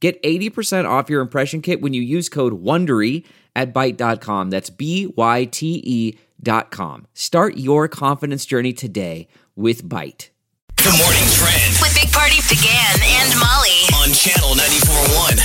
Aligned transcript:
Get 0.00 0.22
80% 0.22 0.88
off 0.88 1.10
your 1.10 1.20
impression 1.20 1.60
kit 1.60 1.80
when 1.80 1.92
you 1.92 2.02
use 2.02 2.28
code 2.28 2.62
WONDERY 2.62 3.24
at 3.56 3.74
Byte.com. 3.74 4.50
That's 4.50 4.70
B 4.70 5.12
Y 5.16 5.44
T 5.46 5.82
E 5.84 6.18
dot 6.40 6.70
com. 6.70 7.06
Start 7.14 7.56
your 7.56 7.88
confidence 7.88 8.46
journey 8.46 8.72
today 8.72 9.26
with 9.56 9.82
Byte. 9.84 10.28
Good 10.76 10.96
morning 10.96 11.24
trend 11.34 11.76
With 11.82 11.92
Big 12.00 12.12
Party 12.12 12.36
began 12.48 12.94
and 13.02 13.34
Molly. 13.40 13.82
on 13.96 14.12
channel 14.14 14.50
94.1. 14.54 15.40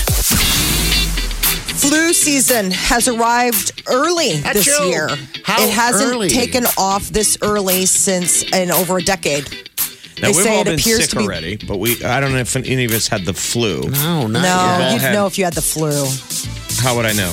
Flu 1.80 2.14
season 2.14 2.70
has 2.72 3.08
arrived 3.08 3.82
early 3.88 4.34
this 4.54 4.68
year. 4.86 5.10
How 5.44 5.62
it 5.64 5.72
hasn't 5.72 6.12
early? 6.14 6.30
taken 6.30 6.66
off 6.78 7.10
this 7.10 7.38
early 7.42 7.88
since 7.88 8.44
in 8.54 8.70
over 8.72 8.98
a 9.00 9.02
decade. 9.04 9.48
Now 10.24 10.30
They 10.32 10.38
we've 10.38 10.44
say 10.46 10.56
all 10.56 10.62
it 10.62 10.66
been 10.66 10.74
appears 10.80 11.02
sick 11.02 11.10
to 11.10 11.16
be- 11.18 11.24
already, 11.26 11.56
but 11.58 11.80
we 11.80 12.02
I 12.04 12.22
don't 12.22 12.32
know 12.32 12.40
if 12.40 12.56
any 12.56 12.86
of 12.86 12.92
us 12.94 13.10
had 13.10 13.26
the 13.26 13.34
flu. 13.34 13.82
No, 13.90 14.28
not 14.28 14.42
No, 14.42 14.80
yet. 14.86 14.94
you'd 14.94 15.02
had- 15.02 15.14
know 15.14 15.26
if 15.28 15.38
you 15.38 15.44
had 15.44 15.54
the 15.54 15.62
flu. 15.62 15.92
How 16.82 16.96
would 16.96 17.06
I 17.06 17.12
know? 17.12 17.32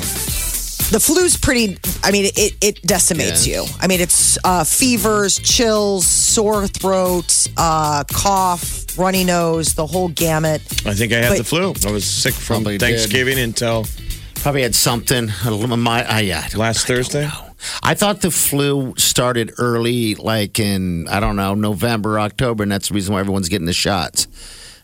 The 0.91 0.98
flu's 0.98 1.36
pretty. 1.36 1.78
I 2.02 2.10
mean, 2.10 2.32
it 2.34 2.55
it 2.60 2.82
decimates 2.82 3.47
Yeah. 3.47 3.62
you. 3.62 3.66
I 3.80 3.86
mean, 3.86 4.00
it's 4.00 4.36
uh, 4.42 4.64
fevers, 4.64 5.38
chills, 5.38 6.05
sore 6.05 6.66
throat, 6.66 7.47
uh, 7.56 8.02
cough, 8.12 8.86
runny 8.98 9.22
nose, 9.22 9.75
the 9.75 9.86
whole 9.86 10.08
gamut. 10.08 10.60
I 10.84 10.94
think 10.94 11.12
I 11.12 11.19
had 11.19 11.28
But- 11.28 11.38
the 11.38 11.44
flu. 11.44 11.75
I 11.86 11.92
was 11.92 12.04
sick 12.04 12.34
from 12.34 12.64
Probably 12.64 12.78
did. 12.78 12.86
Thanksgiving 12.86 13.38
until 13.38 13.86
Probably 14.42 14.62
had 14.62 14.75
something. 14.75 15.30
a 15.44 15.50
little- 15.52 15.77
My, 15.77 16.02
I, 16.04 16.20
yeah, 16.20 16.42
I 16.44 16.48
don't- 16.48 16.58
last 16.60 16.88
Thursday. 16.88 17.30
I 17.83 17.94
thought 17.94 18.20
the 18.22 18.30
flu 18.30 18.94
started 18.97 19.53
early, 19.58 20.14
like 20.14 20.58
in 20.58 21.06
I 21.08 21.20
don't 21.20 21.36
know 21.36 21.55
November, 21.55 22.19
October, 22.20 22.62
and 22.62 22.72
that's 22.72 22.89
the 22.89 22.94
reason 22.94 23.14
why 23.14 23.20
everyone's 23.20 23.48
getting 23.48 23.66
the 23.66 23.72
shots. 23.72 24.27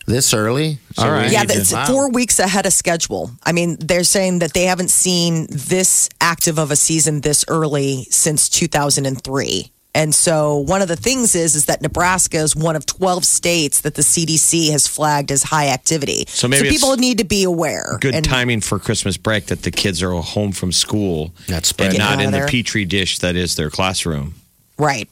This 0.05 0.33
early, 0.33 0.79
all 0.97 1.11
right. 1.11 1.29
Yeah, 1.29 1.43
it's 1.49 1.73
Wow. 1.73 1.85
four 1.85 2.09
weeks 2.09 2.39
ahead 2.39 2.65
of 2.65 2.71
schedule. 2.71 3.29
I 3.43 3.51
mean, 3.51 3.75
they're 3.81 4.05
saying 4.05 4.39
that 4.39 4.53
they 4.53 4.63
haven't 4.63 4.89
seen 4.89 5.47
this 5.49 6.07
active 6.21 6.57
of 6.57 6.71
a 6.71 6.77
season 6.77 7.19
this 7.21 7.43
early 7.49 8.07
since 8.09 8.47
2003. 8.47 9.69
And 9.95 10.13
so 10.13 10.57
one 10.57 10.83
of 10.83 10.87
the 10.87 10.95
things 10.95 11.33
is 11.33 11.55
is 11.55 11.65
that 11.65 11.81
Nebraska 11.81 12.37
is 12.37 12.55
one 12.55 12.75
of 12.75 12.85
12 12.85 13.25
states 13.25 13.81
that 13.81 13.95
the 13.95 14.03
CDC 14.03 14.71
has 14.71 14.87
flagged 14.87 15.31
as 15.31 15.41
high 15.41 15.69
activity. 15.69 16.25
So 16.27 16.47
maybe 16.47 16.69
people 16.69 16.95
need 16.97 17.17
to 17.17 17.23
be 17.23 17.43
aware. 17.43 17.97
Good 17.99 18.13
And- 18.13 18.23
timing 18.23 18.61
for 18.61 18.77
Christmas 18.77 19.17
break 19.17 19.47
that 19.47 19.63
the 19.63 19.71
kids 19.71 20.03
are 20.03 20.11
home 20.11 20.51
from 20.51 20.71
school 20.71 21.33
That's 21.47 21.73
and 21.79 21.97
not 21.97 22.19
in 22.21 22.27
of 22.27 22.39
the 22.39 22.47
petri 22.47 22.85
dish 22.85 23.19
that 23.19 23.35
is 23.35 23.55
their 23.55 23.71
classroom. 23.71 24.35
Right. 24.77 25.09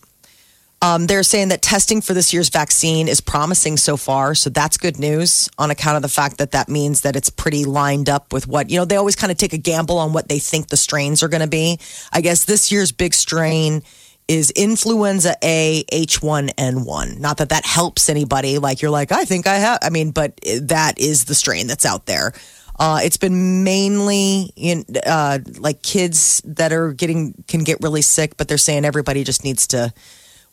Um, 0.81 1.07
they're 1.07 1.23
saying 1.23 1.47
that 1.47 1.63
testing 1.63 1.99
for 1.99 2.13
this 2.13 2.31
year's 2.31 2.49
vaccine 2.49 3.07
is 3.07 3.19
promising 3.21 3.77
so 3.77 3.97
far. 3.97 4.35
So 4.35 4.51
that's 4.51 4.77
good 4.77 4.99
news 4.99 5.49
on 5.57 5.71
account 5.71 5.95
of 5.95 6.03
the 6.03 6.09
fact 6.09 6.37
that 6.37 6.51
that 6.51 6.69
means 6.69 7.01
that 7.01 7.15
it's 7.15 7.31
pretty 7.31 7.65
lined 7.65 8.07
up 8.07 8.31
with 8.31 8.47
what, 8.47 8.69
you 8.69 8.77
know, 8.77 8.85
they 8.85 8.97
always 8.97 9.15
kind 9.15 9.31
of 9.31 9.37
take 9.39 9.53
a 9.53 9.57
gamble 9.57 9.97
on 9.97 10.13
what 10.13 10.27
they 10.27 10.37
think 10.37 10.67
the 10.67 10.77
strains 10.77 11.23
are 11.23 11.27
going 11.27 11.41
to 11.41 11.47
be. 11.47 11.79
I 12.13 12.21
guess 12.21 12.45
this 12.45 12.71
year's 12.71 12.91
big 12.91 13.15
strain 13.15 13.81
is 14.27 14.51
influenza 14.51 15.35
A 15.43 15.83
H1N1. 15.91 17.19
Not 17.19 17.37
that 17.37 17.49
that 17.49 17.65
helps 17.65 18.09
anybody. 18.09 18.57
Like 18.57 18.81
you're 18.81 18.91
like, 18.91 19.11
I 19.11 19.25
think 19.25 19.47
I 19.47 19.55
have, 19.55 19.79
I 19.81 19.89
mean, 19.89 20.11
but 20.11 20.39
that 20.61 20.99
is 20.99 21.25
the 21.25 21.35
strain 21.35 21.67
that's 21.67 21.85
out 21.85 22.05
there. 22.05 22.33
Uh, 22.77 22.99
it's 23.03 23.17
been 23.17 23.63
mainly 23.63 24.51
in 24.55 24.83
uh, 25.05 25.39
like 25.59 25.81
kids 25.81 26.41
that 26.45 26.73
are 26.73 26.91
getting 26.91 27.33
can 27.47 27.63
get 27.63 27.77
really 27.81 28.01
sick, 28.01 28.35
but 28.37 28.47
they're 28.47 28.57
saying 28.57 28.83
everybody 28.83 29.23
just 29.23 29.43
needs 29.43 29.67
to 29.67 29.93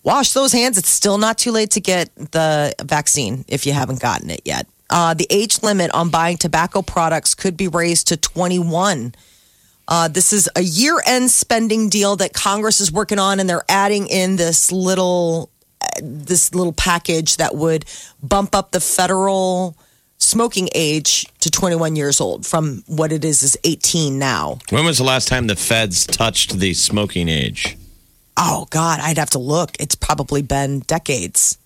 wash 0.04 0.32
those 0.32 0.52
hands. 0.52 0.78
It's 0.78 0.90
still 0.90 1.18
not 1.18 1.38
too 1.38 1.50
late 1.50 1.72
to 1.72 1.80
get 1.80 2.14
the 2.14 2.74
vaccine 2.80 3.44
if 3.48 3.66
you 3.66 3.72
haven't 3.72 4.00
gotten 4.00 4.30
it 4.30 4.42
yet. 4.44 4.66
Uh, 4.88 5.14
the 5.14 5.26
age 5.30 5.62
limit 5.62 5.90
on 5.92 6.10
buying 6.10 6.36
tobacco 6.36 6.82
products 6.82 7.34
could 7.34 7.56
be 7.56 7.66
raised 7.66 8.08
to 8.08 8.16
21. 8.16 9.14
Uh, 9.88 10.08
this 10.08 10.32
is 10.32 10.48
a 10.56 10.62
year 10.62 11.00
end 11.06 11.30
spending 11.30 11.88
deal 11.88 12.16
that 12.16 12.32
Congress 12.32 12.80
is 12.80 12.92
working 12.92 13.18
on, 13.18 13.40
and 13.40 13.48
they're 13.48 13.64
adding 13.68 14.06
in 14.06 14.36
this 14.36 14.70
little 14.72 15.50
uh, 15.80 15.86
this 16.00 16.54
little 16.54 16.72
package 16.72 17.36
that 17.38 17.54
would 17.54 17.84
bump 18.22 18.54
up 18.54 18.70
the 18.70 18.80
federal 18.80 19.76
smoking 20.18 20.68
age 20.74 21.26
to 21.40 21.50
21 21.50 21.96
years 21.96 22.20
old 22.20 22.46
from 22.46 22.84
what 22.86 23.10
it 23.10 23.24
is 23.24 23.42
is 23.42 23.58
18 23.64 24.18
now. 24.18 24.58
When 24.70 24.84
was 24.84 24.98
the 24.98 25.04
last 25.04 25.26
time 25.26 25.48
the 25.48 25.56
feds 25.56 26.06
touched 26.06 26.58
the 26.58 26.74
smoking 26.74 27.28
age? 27.28 27.76
Oh 28.36 28.66
God, 28.70 29.00
I'd 29.00 29.18
have 29.18 29.30
to 29.30 29.38
look. 29.38 29.72
It's 29.80 29.96
probably 29.96 30.42
been 30.42 30.80
decades. 30.80 31.58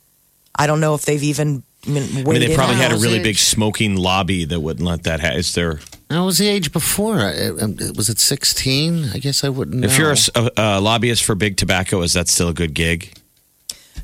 I 0.58 0.66
don't 0.66 0.80
know 0.80 0.94
if 0.94 1.04
they've 1.04 1.22
even 1.22 1.62
I 1.86 1.90
mean, 1.90 2.02
I 2.02 2.22
mean, 2.30 2.40
they 2.40 2.54
probably 2.54 2.76
had 2.76 2.92
a 2.92 2.96
really 2.96 3.22
big 3.22 3.36
smoking 3.36 3.96
lobby 3.96 4.44
that 4.44 4.60
wouldn't 4.60 4.86
let 4.86 5.04
that 5.04 5.20
happen. 5.20 5.38
Is 5.38 5.54
there? 5.54 5.80
I 6.10 6.20
was 6.20 6.38
the 6.38 6.48
age 6.48 6.72
before. 6.72 7.20
I- 7.20 7.46
I- 7.46 7.48
um, 7.62 7.76
Was 7.96 8.08
it 8.08 8.18
sixteen? 8.18 9.10
I 9.14 9.18
guess 9.18 9.44
I 9.44 9.48
wouldn't. 9.48 9.84
If 9.84 9.98
know. 9.98 10.12
you're 10.34 10.50
a 10.56 10.80
lobbyist 10.80 11.24
for 11.24 11.34
big 11.34 11.56
tobacco, 11.56 12.02
is 12.02 12.12
that 12.14 12.28
still 12.28 12.48
a 12.48 12.54
good 12.54 12.74
gig? 12.74 13.12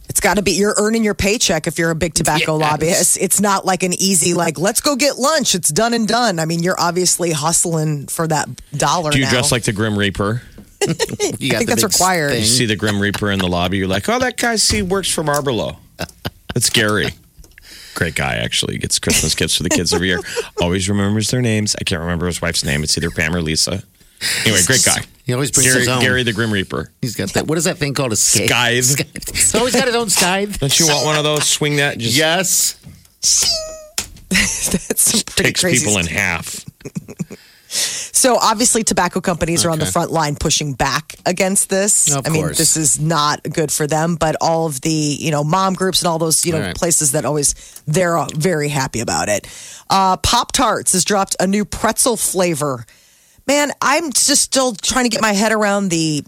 It's 0.09 0.21
got 0.21 0.35
to 0.37 0.43
be 0.43 0.53
you're 0.53 0.75
earning 0.79 1.05
your 1.05 1.15
paycheck 1.15 1.67
if 1.67 1.79
you're 1.79 1.91
a 1.91 1.95
big 1.95 2.13
tobacco 2.13 2.59
Yes. 2.59 2.71
lobbyist. 2.71 3.19
It's 3.21 3.41
not 3.41 3.65
like 3.65 3.83
an 3.83 3.95
easy 3.95 4.35
like 4.35 4.59
let's 4.59 4.81
go 4.81 4.95
get 4.95 5.19
lunch. 5.19 5.55
It's 5.55 5.71
done 5.71 5.95
and 5.95 6.07
done. 6.07 6.39
I 6.39 6.45
mean, 6.45 6.63
you're 6.63 6.79
obviously 6.79 7.31
hustling 7.33 8.09
for 8.09 8.27
that 8.29 8.49
dollar. 8.77 9.11
Do 9.13 9.19
you 9.19 9.25
now. 9.25 9.31
dress 9.31 9.51
like 9.53 9.63
the 9.63 9.73
Grim 9.73 9.97
Reaper? 9.99 10.43
You 11.39 11.51
got 11.53 11.57
I 11.57 11.59
think 11.59 11.69
that's 11.69 11.85
required. 11.85 12.31
thing. 12.31 12.41
You 12.41 12.45
see 12.47 12.67
the 12.67 12.75
Grim 12.77 12.99
Reaper 13.01 13.31
in 13.31 13.39
the 13.39 13.47
lobby, 13.47 13.79
you're 13.79 13.87
like, 13.87 14.09
oh, 14.09 14.19
that 14.19 14.37
guy 14.37 14.57
see 14.57 14.83
works 14.83 15.09
for 15.09 15.23
Marlboro. 15.23 15.79
That's 16.55 16.69
Gary. 16.71 17.11
Great 17.95 18.15
guy, 18.15 18.37
actually. 18.37 18.79
Gets 18.79 18.99
Christmas 18.99 19.35
gifts 19.35 19.57
for 19.57 19.63
the 19.63 19.69
kids 19.69 19.93
every 19.93 20.09
year. 20.09 20.19
Always 20.61 20.89
remembers 20.89 21.31
their 21.31 21.43
names. 21.43 21.77
I 21.81 21.85
can't 21.85 22.01
remember 22.01 22.27
his 22.27 22.41
wife's 22.41 22.65
name. 22.65 22.83
It's 22.83 22.97
either 22.97 23.11
Pam 23.11 23.35
or 23.35 23.43
Lisa. 23.43 23.83
Anyway, 24.45 24.61
great 24.67 24.85
guy. 24.85 25.03
He 25.25 25.33
always 25.33 25.51
brings 25.51 25.69
Gary, 25.69 25.81
his 25.81 25.89
own. 25.89 26.01
Gary 26.01 26.23
the 26.23 26.33
Grim 26.33 26.53
Reaper. 26.53 26.91
He's 27.01 27.17
got 27.17 27.31
that. 27.31 27.47
What 27.47 27.59
is 27.59 27.65
that 27.65 27.79
thing 27.79 27.95
called? 27.95 28.13
A 28.13 28.17
scythe. 28.17 28.49
Scythe. 28.85 29.01
Oh, 29.01 29.33
he's 29.33 29.55
always 29.55 29.75
got 29.75 29.87
his 29.87 29.97
own 29.97 30.09
scythe. 30.11 30.59
Don't 30.59 30.79
you 30.79 30.87
want 30.87 31.05
one 31.05 31.17
of 31.17 31.25
those? 31.25 31.49
Swing 31.49 31.77
that. 31.77 31.99
Just 31.99 32.17
Yes. 32.17 32.77
That's 34.31 35.01
some 35.03 35.21
pretty 35.27 35.51
takes 35.51 35.61
crazy 35.61 35.85
people 35.85 35.99
in 35.99 36.07
half. 36.07 36.65
So 38.15 38.37
obviously, 38.37 38.85
tobacco 38.85 39.21
companies 39.23 39.65
are 39.65 39.71
on 39.71 39.79
the 39.79 39.87
front 39.87 40.11
line 40.13 40.37
pushing 40.37 40.75
back 40.75 41.17
against 41.25 41.71
this. 41.71 42.15
Of 42.15 42.27
I 42.27 42.31
mean, 42.31 42.43
course. 42.43 42.59
this 42.59 42.77
is 42.77 43.01
not 43.01 43.43
good 43.43 43.73
for 43.73 43.87
them. 43.87 44.17
But 44.17 44.37
all 44.41 44.67
of 44.67 44.83
the 44.83 44.91
you 44.91 45.31
know 45.31 45.43
mom 45.43 45.73
groups 45.75 46.03
and 46.03 46.09
all 46.09 46.19
those 46.19 46.45
you 46.45 46.53
know 46.53 46.61
Right. 46.61 46.77
places 46.77 47.13
that 47.13 47.25
always 47.25 47.55
they're 47.87 48.25
very 48.35 48.69
happy 48.69 49.01
about 49.01 49.29
it. 49.29 49.47
Uh, 49.89 50.17
Pop 50.19 50.53
Tarts 50.53 50.93
has 50.93 51.05
dropped 51.05 51.37
a 51.41 51.47
new 51.47 51.65
pretzel 51.65 52.17
flavor. 52.19 52.85
Man, 53.47 53.73
I'm 53.81 54.13
just 54.13 54.43
still 54.43 54.75
trying 54.75 55.05
to 55.07 55.11
get 55.11 55.21
my 55.23 55.33
head 55.33 55.51
around 55.51 55.89
the 55.89 56.23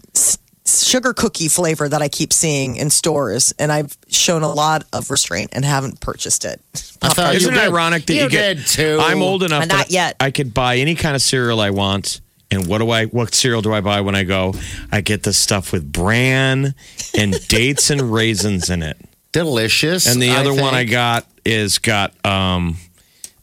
sugar 0.65 1.13
cookie 1.13 1.47
flavor 1.47 1.87
that 1.87 2.01
I 2.01 2.07
keep 2.09 2.33
seeing 2.33 2.75
in 2.75 2.89
stores, 2.89 3.53
and 3.59 3.71
I've 3.71 3.95
shown 4.07 4.41
a 4.43 4.51
lot 4.51 4.83
of 4.93 5.11
restraint 5.11 5.51
and 5.53 5.63
haven't 5.63 5.99
purchased 5.99 6.45
it. 6.45 6.59
I 7.01 7.09
thought 7.09 7.31
you 7.33 7.37
Isn't 7.37 7.53
it 7.53 7.59
ironic 7.59 8.05
that 8.07 8.13
you, 8.13 8.23
you 8.23 8.29
get? 8.29 8.57
did 8.57 8.65
too. 8.65 8.97
I'm 9.01 9.21
old 9.21 9.43
enough. 9.43 9.67
Not 9.67 9.77
that 9.77 9.91
yet. 9.91 10.15
I 10.19 10.31
could 10.31 10.53
buy 10.53 10.77
any 10.77 10.95
kind 10.95 11.15
of 11.15 11.21
cereal 11.21 11.59
I 11.59 11.69
want. 11.69 12.21
And 12.51 12.67
what 12.67 12.77
do 12.77 12.89
I? 12.89 13.05
What 13.05 13.33
cereal 13.33 13.61
do 13.61 13.73
I 13.73 13.81
buy 13.81 14.01
when 14.01 14.15
I 14.15 14.23
go? 14.23 14.53
I 14.91 15.01
get 15.01 15.23
the 15.23 15.33
stuff 15.33 15.71
with 15.71 15.91
bran 15.91 16.75
and 17.17 17.47
dates 17.47 17.89
and 17.89 18.13
raisins 18.13 18.69
in 18.69 18.83
it. 18.83 18.97
delicious. 19.31 20.05
And 20.07 20.21
the 20.21 20.29
I 20.31 20.37
other 20.37 20.53
one 20.53 20.73
I 20.73 20.83
got 20.83 21.25
is 21.43 21.79
got. 21.79 22.13
um 22.25 22.77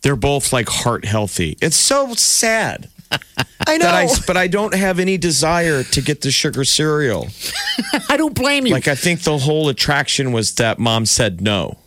They're 0.02 0.16
both 0.16 0.52
like 0.52 0.68
heart 0.68 1.04
healthy. 1.04 1.56
It's 1.60 1.76
so 1.76 2.14
sad 2.14 2.88
I 3.66 3.78
know. 3.78 3.88
I, 3.88 4.08
but 4.26 4.36
I 4.36 4.48
don't 4.48 4.74
have 4.74 4.98
any 4.98 5.16
desire 5.16 5.82
to 5.84 6.00
get 6.00 6.20
the 6.20 6.30
sugar 6.30 6.64
cereal. 6.64 7.28
I 8.08 8.16
don't 8.16 8.34
blame 8.34 8.66
you. 8.66 8.72
Like 8.72 8.88
I 8.88 8.94
think 8.94 9.22
the 9.22 9.38
whole 9.38 9.68
attraction 9.68 10.32
was 10.32 10.54
that 10.56 10.78
mom 10.78 11.06
said 11.06 11.40
no. 11.40 11.78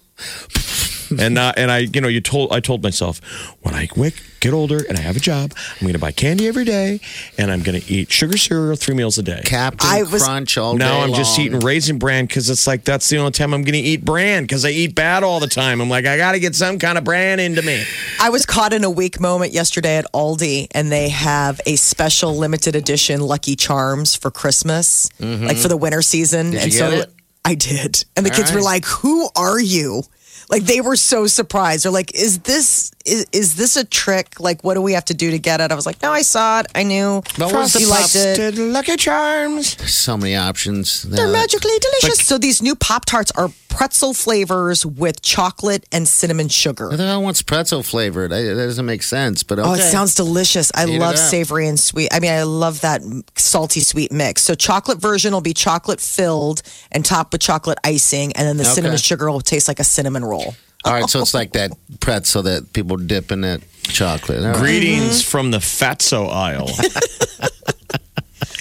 and 1.20 1.38
uh, 1.38 1.54
and 1.58 1.72
I, 1.72 1.80
you 1.80 2.02
know, 2.02 2.08
you 2.08 2.22
told 2.22 2.52
I 2.52 2.60
told 2.60 2.84
myself 2.84 3.20
when 3.62 3.74
I 3.74 3.88
wake, 3.96 4.22
get 4.40 4.54
older 4.54 4.84
and 4.88 4.98
I 4.98 5.02
have 5.02 5.16
a 5.16 5.20
job, 5.20 5.54
I'm 5.56 5.82
going 5.82 5.94
to 5.94 6.00
buy 6.00 6.12
candy 6.12 6.48
every 6.48 6.66
day, 6.66 7.00
and 7.38 7.52
I'm 7.52 7.62
going 7.62 7.80
to 7.80 7.92
eat 7.92 8.12
sugar 8.12 8.38
cereal 8.38 8.76
three 8.76 8.96
meals 8.96 9.18
a 9.18 9.24
day. 9.24 9.42
Captain 9.46 9.90
I 9.90 10.04
was- 10.04 10.24
Crunch 10.24 10.58
all 10.58 10.76
now 10.76 11.02
I'm 11.02 11.14
just 11.14 11.38
eating 11.40 11.60
raisin 11.60 11.98
bran 12.00 12.26
because 12.26 12.50
it's 12.50 12.68
like 12.68 12.84
that's 12.84 13.10
the 13.10 13.18
only 13.18 13.32
time 13.32 13.54
I'm 13.54 13.64
going 13.64 13.74
to 13.74 13.80
eat 13.80 14.06
bran 14.06 14.44
because 14.44 14.66
I 14.66 14.70
eat 14.70 14.96
bad 14.96 15.24
all 15.24 15.40
the 15.40 15.48
time. 15.48 15.82
I'm 15.82 15.90
like 15.90 16.06
I 16.06 16.18
got 16.18 16.34
to 16.34 16.40
get 16.40 16.56
some 16.56 16.80
kind 16.80 16.98
of 16.98 17.04
bran 17.04 17.40
into 17.40 17.62
me. 17.62 17.84
I 18.20 18.30
was 18.30 18.46
caught 18.46 18.74
in 18.74 18.84
a 18.84 18.90
weak 18.90 19.20
moment 19.20 19.52
yesterday 19.54 19.98
at 19.98 20.06
Aldi, 20.14 20.68
and 20.72 20.92
they 20.92 21.10
have 21.10 21.60
a 21.66 21.76
special 21.76 22.36
limited 22.36 22.76
edition 22.76 23.22
Lucky 23.22 23.56
Charms 23.56 24.16
for 24.16 24.32
Christmas, 24.32 25.10
like 25.20 25.58
for 25.58 25.68
the 25.68 25.78
winter 25.78 26.02
season. 26.02 26.52
Did 26.52 26.64
and 26.64 26.74
you 26.74 26.80
so 26.80 26.90
it? 26.92 27.12
I 27.44 27.54
did. 27.56 28.04
And 28.18 28.26
the 28.26 28.32
All 28.32 28.36
kids 28.36 28.52
were 28.52 28.62
like, 28.62 28.86
Who 28.86 29.30
are 29.36 29.60
you? 29.60 30.04
Like 30.50 30.64
they 30.64 30.82
were 30.82 30.96
so 30.96 31.28
surprised. 31.28 31.86
They're 31.86 31.92
like, 31.92 32.14
"Is 32.16 32.40
this 32.40 32.92
is, 33.06 33.26
is 33.32 33.56
this 33.56 33.76
a 33.76 33.84
trick? 33.84 34.40
Like, 34.40 34.64
what 34.64 34.76
do 34.76 34.82
we 34.82 34.94
have 34.94 35.06
to 35.06 35.14
do 35.14 35.32
to 35.32 35.40
get 35.40 35.60
it?" 35.62 35.72
I 35.72 35.76
was 35.76 35.86
like, 35.86 36.02
"No, 36.02 36.12
I 36.12 36.22
saw 36.22 36.60
it. 36.60 36.68
I 36.76 36.84
knew. 36.84 37.24
But 37.38 37.52
what's 37.52 37.74
the 37.74 37.80
you 37.82 37.90
liked 37.90 38.16
it. 38.16 38.38
Frosted 38.38 38.58
Lucky 38.60 38.96
Charms. 38.98 39.76
so 39.92 40.18
many 40.18 40.36
options. 40.36 41.04
They're 41.04 41.28
magically 41.28 41.72
delicious." 41.80 42.26
so 42.26 42.38
these 42.38 42.62
new 42.62 42.76
Pop 42.76 43.06
Tarts 43.06 43.32
are 43.32 43.50
pretzel 43.70 44.14
flavors 44.14 44.86
with 44.86 45.22
chocolate 45.22 45.86
and 45.92 46.08
cinnamon 46.08 46.48
sugar. 46.48 46.94
I 46.94 46.96
the 46.96 47.04
hell 47.06 47.22
wants 47.22 47.42
pretzel 47.42 47.84
flavored? 47.84 48.32
I- 48.32 48.44
That 48.44 48.56
doesn't 48.68 48.86
make 48.86 49.04
sense. 49.04 49.44
But 49.44 49.60
okay. 49.60 49.68
Oh, 49.70 49.74
it 49.74 49.82
sounds 49.92 50.16
delicious. 50.16 50.72
I 50.74 50.86
Eat 50.86 50.96
it 50.96 51.00
love 51.00 51.16
up. 51.16 51.18
savory 51.20 51.68
and 51.68 51.78
sweet. 51.78 52.08
I 52.14 52.20
mean, 52.22 52.32
I 52.32 52.44
love 52.44 52.82
that 52.82 53.02
salty 53.36 53.82
sweet 53.82 54.12
mix. 54.14 54.44
So, 54.44 54.56
chocolate 54.56 55.00
version 55.00 55.34
will 55.34 55.42
be 55.42 55.54
chocolate 55.54 56.00
filled 56.00 56.62
and 56.92 57.04
topped 57.04 57.34
with 57.34 57.42
chocolate 57.42 57.78
icing, 57.84 58.32
and 58.34 58.48
then 58.48 58.56
the 58.58 58.64
Okay. 58.64 58.74
cinnamon 58.76 58.98
sugar 58.98 59.30
will 59.30 59.42
taste 59.42 59.68
like 59.68 59.80
a 59.82 59.84
cinnamon 59.84 60.24
roll. 60.24 60.35
All 60.40 60.94
right, 60.94 61.10
so 61.10 61.20
it's 61.22 61.34
like 61.34 61.54
that 61.54 61.72
pretzel 62.00 62.44
that 62.44 62.72
people 62.74 62.98
dip 62.98 63.32
in 63.32 63.42
that 63.42 63.62
chocolate. 63.84 64.40
All 64.44 64.52
right. 64.52 64.58
Greetings 64.58 65.24
from 65.24 65.52
the 65.52 65.58
fatso 65.58 66.30
aisle. 66.32 66.70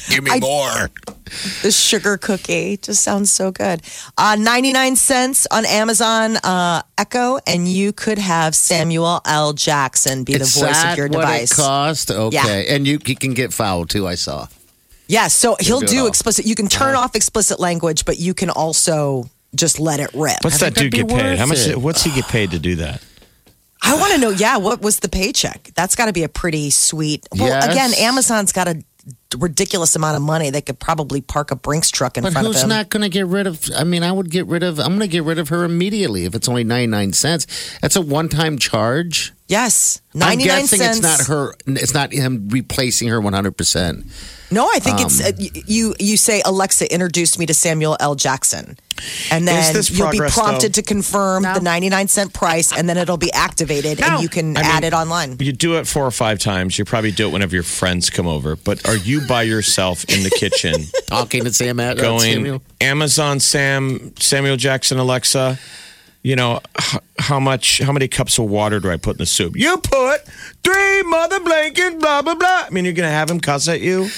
Give 0.08 0.22
me 0.24 0.30
I- 0.32 0.38
more. 0.40 0.90
The 1.62 1.72
sugar 1.72 2.16
cookie 2.16 2.76
just 2.76 3.02
sounds 3.02 3.30
so 3.32 3.50
good. 3.50 3.80
Uh, 4.16 4.36
99 4.38 4.94
cents 4.94 5.46
on 5.50 5.66
Amazon 5.66 6.36
uh, 6.36 6.82
Echo, 6.96 7.38
and 7.46 7.66
you 7.66 7.92
could 7.92 8.18
have 8.18 8.54
Samuel 8.54 9.20
L. 9.24 9.52
Jackson 9.52 10.22
be 10.22 10.34
the 10.34 10.42
Is 10.42 10.54
voice 10.54 10.70
that 10.82 10.92
of 10.92 10.98
your 10.98 11.08
what 11.08 11.22
device. 11.22 11.50
it 11.50 11.56
cost? 11.56 12.10
Okay, 12.10 12.66
and 12.68 12.86
you, 12.86 13.00
you 13.04 13.16
can 13.16 13.34
get 13.34 13.52
foul 13.52 13.84
too. 13.84 14.06
I 14.06 14.14
saw. 14.14 14.46
Yes, 15.08 15.34
so 15.34 15.56
he'll 15.58 15.80
do 15.80 15.86
it 15.86 15.88
do 15.90 16.00
all. 16.02 16.06
explicit. 16.06 16.46
You 16.46 16.54
can 16.54 16.68
turn 16.68 16.94
off 16.94 17.16
explicit 17.16 17.58
language, 17.58 18.04
but 18.04 18.18
you 18.18 18.32
can 18.32 18.48
also 18.50 19.28
just 19.54 19.78
let 19.80 20.00
it 20.00 20.10
rip. 20.14 20.42
What's 20.42 20.62
I 20.62 20.70
that 20.70 20.74
dude 20.78 20.92
get 20.92 21.08
paid? 21.08 21.38
How 21.38 21.46
much? 21.46 21.66
it. 21.66 21.76
What's 21.80 22.02
he 22.02 22.10
get 22.12 22.26
paid 22.28 22.50
to 22.52 22.58
do 22.58 22.76
that? 22.76 23.02
I 23.82 23.96
want 23.96 24.14
to 24.14 24.18
know, 24.18 24.30
yeah, 24.30 24.56
what 24.56 24.80
was 24.80 25.00
the 25.00 25.10
paycheck? 25.10 25.70
That's 25.74 25.94
got 25.94 26.06
to 26.06 26.12
be 26.14 26.22
a 26.22 26.28
pretty 26.28 26.70
sweet. 26.70 27.28
Well, 27.36 27.48
Yes. 27.48 27.66
again, 27.66 27.92
Amazon's 27.98 28.50
got 28.50 28.66
a 28.66 28.82
ridiculous 29.36 29.94
amount 29.94 30.16
of 30.16 30.22
money. 30.22 30.48
They 30.48 30.62
could 30.62 30.78
probably 30.78 31.20
park 31.20 31.50
a 31.50 31.56
Brinks 31.56 31.90
truck 31.90 32.16
in 32.16 32.22
But 32.22 32.32
front 32.32 32.46
of 32.46 32.54
who's 32.54 32.64
not 32.64 32.88
going 32.88 33.02
to 33.02 33.10
get 33.10 33.26
rid 33.26 33.46
of? 33.46 33.68
I 33.76 33.84
mean, 33.84 34.02
I 34.02 34.10
would 34.10 34.30
get 34.30 34.46
rid 34.46 34.62
of. 34.62 34.78
I'm 34.78 34.88
going 34.88 35.00
to 35.00 35.06
get 35.08 35.24
rid 35.24 35.38
of 35.38 35.50
her 35.50 35.64
immediately 35.64 36.24
if 36.24 36.34
it's 36.34 36.48
only 36.48 36.64
99 36.64 37.12
cents. 37.12 37.46
That's 37.82 37.96
a 37.96 38.00
one-time 38.00 38.56
charge. 38.58 39.33
Yes, 39.46 40.00
I'm 40.14 40.20
99 40.20 40.46
guessing 40.60 40.78
cents. 40.78 40.98
it's 40.98 41.06
not 41.06 41.26
her. 41.26 41.54
It's 41.66 41.94
not 41.94 42.12
him 42.12 42.48
replacing 42.50 43.08
her 43.08 43.20
100. 43.20 43.56
percent 43.56 44.04
No, 44.50 44.68
I 44.72 44.78
think 44.78 45.00
it's 45.00 45.20
uh, 45.22 45.28
Um, 45.36 45.62
you. 45.66 45.94
You 45.98 46.16
say 46.16 46.42
Alexa 46.44 46.92
introduced 46.92 47.38
me 47.38 47.46
to 47.46 47.54
Samuel 47.54 47.96
L. 48.00 48.14
Jackson, 48.14 48.76
and 49.30 49.46
then 49.48 49.74
this 49.74 49.90
you'll 49.90 50.10
be 50.10 50.18
prompted 50.18 50.70
though? 50.74 50.80
to 50.80 50.82
confirm 50.82 51.42
the 51.42 51.60
99 51.60 52.08
cent 52.08 52.32
price, 52.32 52.72
and 52.76 52.88
then 52.88 52.96
it'll 52.96 53.16
be 53.16 53.32
activated, 53.32 54.00
and 54.00 54.22
you 54.22 54.28
can 54.28 54.56
I 54.56 54.60
add 54.60 54.82
mean- 54.82 54.92
it 54.92 54.96
online. 54.96 55.36
You 55.40 55.52
do 55.52 55.76
it 55.78 55.86
four 55.86 56.04
or 56.06 56.10
five 56.12 56.38
times. 56.38 56.78
You 56.78 56.84
probably 56.84 57.10
do 57.10 57.28
it 57.28 57.32
whenever 57.32 57.54
your 57.54 57.64
friends 57.64 58.10
come 58.10 58.26
over. 58.26 58.56
But 58.56 58.86
are 58.88 58.96
you 58.96 59.20
by 59.26 59.42
yourself 59.42 60.04
in 60.04 60.22
the 60.22 60.30
kitchen 60.30 60.84
Talking 61.06 61.44
to 61.44 61.52
Sam 61.52 61.80
at 61.80 61.96
going, 61.96 62.20
Samuel. 62.32 62.62
Amazon 62.80 63.40
Sam, 63.40 64.14
Samuel 64.18 64.56
Jackson, 64.56 64.98
Alexa, 64.98 65.58
you 66.24 66.34
know, 66.34 66.60
h- 66.80 66.98
how 67.20 67.38
much, 67.38 67.78
how 67.78 67.92
many 67.92 68.08
cups 68.08 68.38
of 68.38 68.46
water 68.46 68.80
do 68.80 68.90
I 68.90 68.96
put 68.96 69.12
in 69.12 69.18
the 69.18 69.26
soup? 69.26 69.54
You 69.56 69.76
put 69.76 70.22
three 70.64 71.02
mother 71.04 71.38
blankets, 71.38 71.94
blah, 72.00 72.22
blah, 72.22 72.34
blah. 72.34 72.64
I 72.66 72.70
mean, 72.70 72.84
you're 72.84 72.94
going 72.94 73.06
to 73.08 73.14
have 73.14 73.30
him 73.30 73.38
cuss 73.40 73.68
at 73.68 73.80
you? 73.80 74.08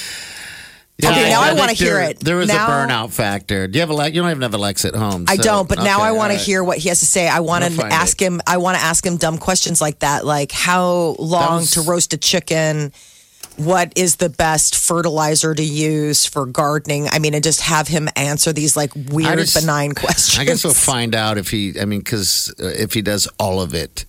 Okay, 1.04 1.28
now 1.28 1.42
I 1.42 1.48
think 1.48 1.58
wanna 1.58 1.72
hear 1.74 1.94
there- 1.94 2.10
it. 2.10 2.20
There 2.20 2.40
is 2.40 2.48
Now- 2.48 2.66
a 2.66 2.70
burnout 2.70 3.10
factor. 3.12 3.68
Do 3.68 3.76
you 3.76 3.80
have 3.80 3.90
a 3.90 3.92
Lex? 3.92 4.14
You 4.14 4.22
don't 4.22 4.30
even 4.30 4.40
have 4.40 4.54
Alexa 4.54 4.88
at 4.88 4.94
home. 4.94 5.26
I 5.28 5.36
don't, 5.36 5.68
but 5.68 5.82
now 5.82 6.00
I 6.00 6.12
want 6.12 6.32
all 6.32 6.38
to 6.38 6.42
hear 6.42 6.64
what 6.64 6.78
he 6.78 6.88
has 6.88 7.00
to 7.00 7.06
say. 7.06 7.28
I 7.28 7.40
want 7.40 7.64
We'll 7.68 7.80
to 7.86 7.92
ask 7.92 8.22
it. 8.22 8.24
him. 8.24 8.40
I 8.46 8.56
want 8.56 8.78
to 8.78 8.82
ask 8.82 9.04
him 9.04 9.18
dumb 9.18 9.36
questions 9.36 9.82
like 9.82 9.98
that, 9.98 10.24
like 10.24 10.52
how 10.52 11.14
long 11.18 11.56
was- 11.60 11.72
to 11.72 11.82
roast 11.82 12.14
a 12.14 12.16
chicken. 12.16 12.92
What 13.56 13.92
is 13.96 14.16
the 14.16 14.28
best 14.28 14.76
fertilizer 14.76 15.54
to 15.54 15.62
use 15.62 16.26
for 16.26 16.46
gardening? 16.46 17.08
I 17.10 17.18
mean, 17.18 17.34
and 17.34 17.42
just 17.42 17.62
have 17.62 17.88
him 17.88 18.08
answer 18.14 18.52
these 18.52 18.76
like 18.76 18.92
weird, 18.94 19.38
just- 19.38 19.54
benign 19.54 19.92
questions. 19.92 20.38
I 20.38 20.44
guess 20.44 20.62
we'll 20.64 20.74
find 20.74 21.14
out 21.14 21.38
if 21.38 21.50
he. 21.50 21.80
I 21.80 21.84
mean, 21.84 22.00
because 22.00 22.54
uh, 22.60 22.66
if 22.66 22.92
he 22.92 23.02
does 23.02 23.26
all 23.38 23.60
of 23.60 23.74
it, 23.74 24.04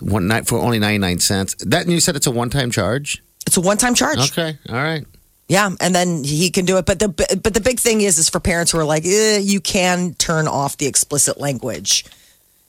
one 0.00 0.26
night 0.28 0.46
for 0.46 0.58
only 0.58 0.78
99 0.78 1.18
cents. 1.18 1.54
That 1.60 1.82
and 1.82 1.92
you 1.92 2.00
said 2.00 2.16
it's 2.16 2.26
a 2.26 2.30
one-time 2.30 2.70
charge. 2.70 3.22
it's 3.46 3.56
a 3.56 3.60
one-time 3.60 3.94
charge. 3.94 4.18
Okay, 4.32 4.58
all 4.68 4.76
right. 4.76 5.04
Yeah, 5.48 5.70
and 5.80 5.92
then 5.92 6.22
he 6.22 6.50
can 6.50 6.64
do 6.64 6.76
it. 6.78 6.86
But 6.86 7.00
the 7.00 7.08
but 7.08 7.54
the 7.54 7.60
big 7.60 7.80
thing 7.80 8.02
is, 8.02 8.18
is 8.18 8.28
for 8.28 8.38
parents 8.38 8.70
who 8.70 8.78
are 8.78 8.84
like, 8.84 9.04
eh, 9.04 9.38
you 9.38 9.60
can 9.60 10.14
turn 10.14 10.46
off 10.46 10.76
the 10.76 10.86
explicit 10.86 11.40
language, 11.40 12.04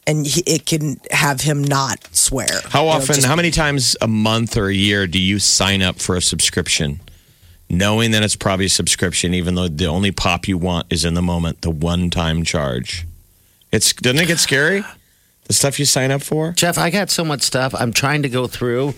and 0.07 0.25
he, 0.25 0.41
it 0.45 0.65
can 0.65 0.99
have 1.11 1.41
him 1.41 1.63
not 1.63 2.07
swear. 2.11 2.47
How 2.69 2.87
often, 2.87 3.15
just- 3.15 3.27
how 3.27 3.35
many 3.35 3.51
times 3.51 3.95
a 4.01 4.07
month 4.07 4.57
or 4.57 4.67
a 4.67 4.73
year 4.73 5.07
do 5.07 5.19
you 5.21 5.39
sign 5.39 5.81
up 5.81 5.99
for 5.99 6.15
a 6.15 6.21
subscription? 6.21 6.99
Knowing 7.69 8.11
that 8.11 8.21
it's 8.21 8.35
probably 8.35 8.65
a 8.65 8.69
subscription, 8.69 9.33
even 9.33 9.55
though 9.55 9.67
the 9.69 9.85
only 9.85 10.11
pop 10.11 10.45
you 10.47 10.57
want 10.57 10.87
is 10.89 11.05
in 11.05 11.13
the 11.13 11.21
moment, 11.21 11.61
the 11.61 11.69
one 11.69 12.09
time 12.09 12.43
charge. 12.43 13.05
It's 13.71 13.93
doesn't 13.93 14.19
it 14.19 14.25
get 14.27 14.39
scary? 14.49 14.83
The 15.47 15.53
stuff 15.53 15.79
you 15.79 15.85
sign 15.85 16.11
up 16.11 16.21
for? 16.21 16.51
Jeff, 16.51 16.77
I 16.77 16.89
got 16.89 17.09
so 17.09 17.23
much 17.23 17.41
stuff. 17.41 17.73
I'm 17.73 17.93
trying 17.93 18.23
to 18.23 18.29
go 18.29 18.47
through. 18.47 18.93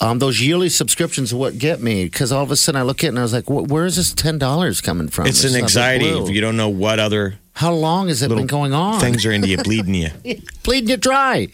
Um, 0.00 0.18
those 0.18 0.40
yearly 0.40 0.68
subscriptions 0.68 1.32
are 1.32 1.36
what 1.36 1.58
get 1.58 1.80
me 1.80 2.04
because 2.04 2.32
all 2.32 2.42
of 2.42 2.50
a 2.50 2.56
sudden 2.56 2.80
I 2.80 2.82
look 2.82 3.04
at 3.04 3.06
it 3.06 3.08
and 3.10 3.18
I 3.20 3.22
was 3.22 3.32
like, 3.32 3.48
"Where 3.48 3.84
is 3.86 3.94
this 3.94 4.12
ten 4.12 4.36
dollars 4.36 4.80
coming 4.80 5.06
from?" 5.06 5.26
It's 5.28 5.44
an 5.44 5.54
anxiety 5.54 6.06
if 6.08 6.28
you 6.30 6.40
don't 6.40 6.56
know 6.56 6.68
what 6.70 6.98
other 6.98 7.38
How 7.54 7.72
long 7.72 8.08
has 8.08 8.22
it 8.22 8.28
been 8.30 8.46
going 8.46 8.72
on? 8.72 8.98
things 9.00 9.24
are 9.26 9.32
into 9.32 9.48
you, 9.48 9.58
bleeding 9.58 9.94
you. 9.94 10.10
bleeding 10.64 10.88
you 10.90 10.96
dry. 10.96 11.48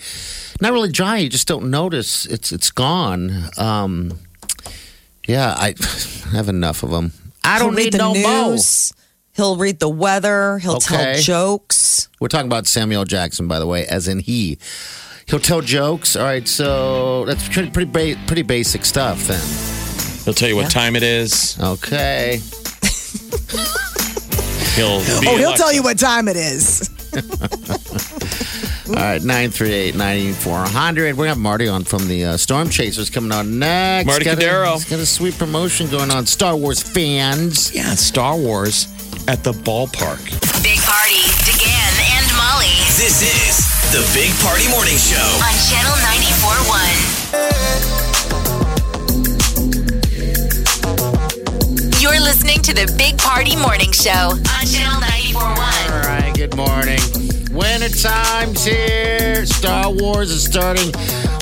Not 0.61 0.73
really 0.73 0.91
dry. 0.91 1.19
You 1.19 1.29
just 1.29 1.47
don't 1.49 1.71
notice 1.71 2.25
it's 2.27 2.53
it's 2.53 2.71
gone. 2.71 3.45
Um, 3.59 4.19
yeah, 5.27 5.55
I 5.57 5.75
have 6.33 6.49
enough 6.49 6.83
of 6.83 6.91
them. 6.91 7.13
I 7.45 7.59
don't 7.59 7.71
He'll 7.71 7.77
need 7.77 7.85
read 7.85 7.93
the 7.95 7.99
no 7.99 8.15
more. 8.15 8.51
news. 8.53 8.93
He'll 9.35 9.57
read 9.57 9.79
the 9.81 9.89
weather. 9.89 10.59
He'll 10.59 10.77
Okay. 10.77 11.15
tell 11.15 11.21
jokes. 11.23 12.09
We're 12.21 12.29
talking 12.29 12.49
about 12.49 12.67
Samuel 12.67 13.05
Jackson, 13.05 13.47
by 13.47 13.59
the 13.61 13.67
way, 13.67 13.87
as 13.87 14.09
in 14.09 14.19
he. 14.21 14.59
He'll 15.27 15.39
tell 15.41 15.61
jokes. 15.61 16.17
All 16.17 16.25
right, 16.25 16.47
so 16.49 17.25
that's 17.27 17.49
pretty 17.49 17.71
pretty, 17.71 17.91
ba- 17.91 18.21
pretty 18.27 18.43
basic 18.43 18.85
stuff 18.85 19.27
then. 19.29 20.25
He'll 20.25 20.35
tell 20.35 20.49
you 20.49 20.57
what 20.57 20.71
time 20.71 20.97
it 20.97 21.03
is. 21.03 21.57
Okay. 21.61 22.41
He'll 24.79 25.21
be 25.21 25.27
Oh, 25.27 25.37
he'll 25.37 25.55
tell 25.55 25.73
you 25.73 25.83
what 25.83 25.99
time 25.99 26.29
it 26.29 26.37
is. 26.37 26.89
All 28.89 28.95
right, 28.95 29.21
938 29.23 29.95
9400. 29.97 31.13
We're 31.13 31.17
going 31.17 31.25
to 31.27 31.29
have 31.31 31.39
Marty 31.39 31.69
on 31.69 31.85
from 31.85 32.07
the 32.09 32.25
uh, 32.25 32.37
Storm 32.37 32.71
Chasers 32.71 33.11
coming 33.11 33.33
on 33.33 33.59
next. 33.59 34.07
Marty 34.07 34.25
got 34.25 34.39
Cordaro. 34.39 34.71
A, 34.71 34.75
he's 34.75 34.85
got 34.89 34.99
a 35.01 35.07
sweet 35.07 35.37
promotion 35.37 35.91
going 35.91 36.11
on. 36.11 36.25
Star 36.27 36.57
Wars 36.57 36.81
fans. 36.83 37.75
Yeah, 37.75 37.95
Star 37.97 38.37
Wars 38.37 38.87
at 39.29 39.45
the 39.45 39.53
ballpark. 39.53 40.23
Big 40.63 40.79
Party, 40.81 41.21
DeGan 41.45 41.93
and 42.17 42.27
Molly 42.39 42.73
This 42.97 43.21
is 43.21 43.59
the 43.93 44.01
Big 44.15 44.33
Party 44.41 44.69
Morning 44.71 44.97
Show. 44.97 45.21
on 45.43 45.55
Channel 45.69 45.97
94.1. 47.53 47.58
listening 52.29 52.61
to 52.61 52.75
the 52.75 52.95
Big 52.99 53.17
Party 53.17 53.57
Morning 53.57 53.91
Show 53.91 54.13
on 54.13 54.67
Channel 54.67 55.01
94.1. 55.01 55.91
All 55.91 56.03
right, 56.03 56.31
good 56.37 56.55
morning. 56.55 57.01
Winter 57.57 57.89
time's 57.89 58.67
here. 58.67 59.47
Star 59.47 59.91
Wars 59.91 60.31
is 60.31 60.45
starting. 60.45 60.93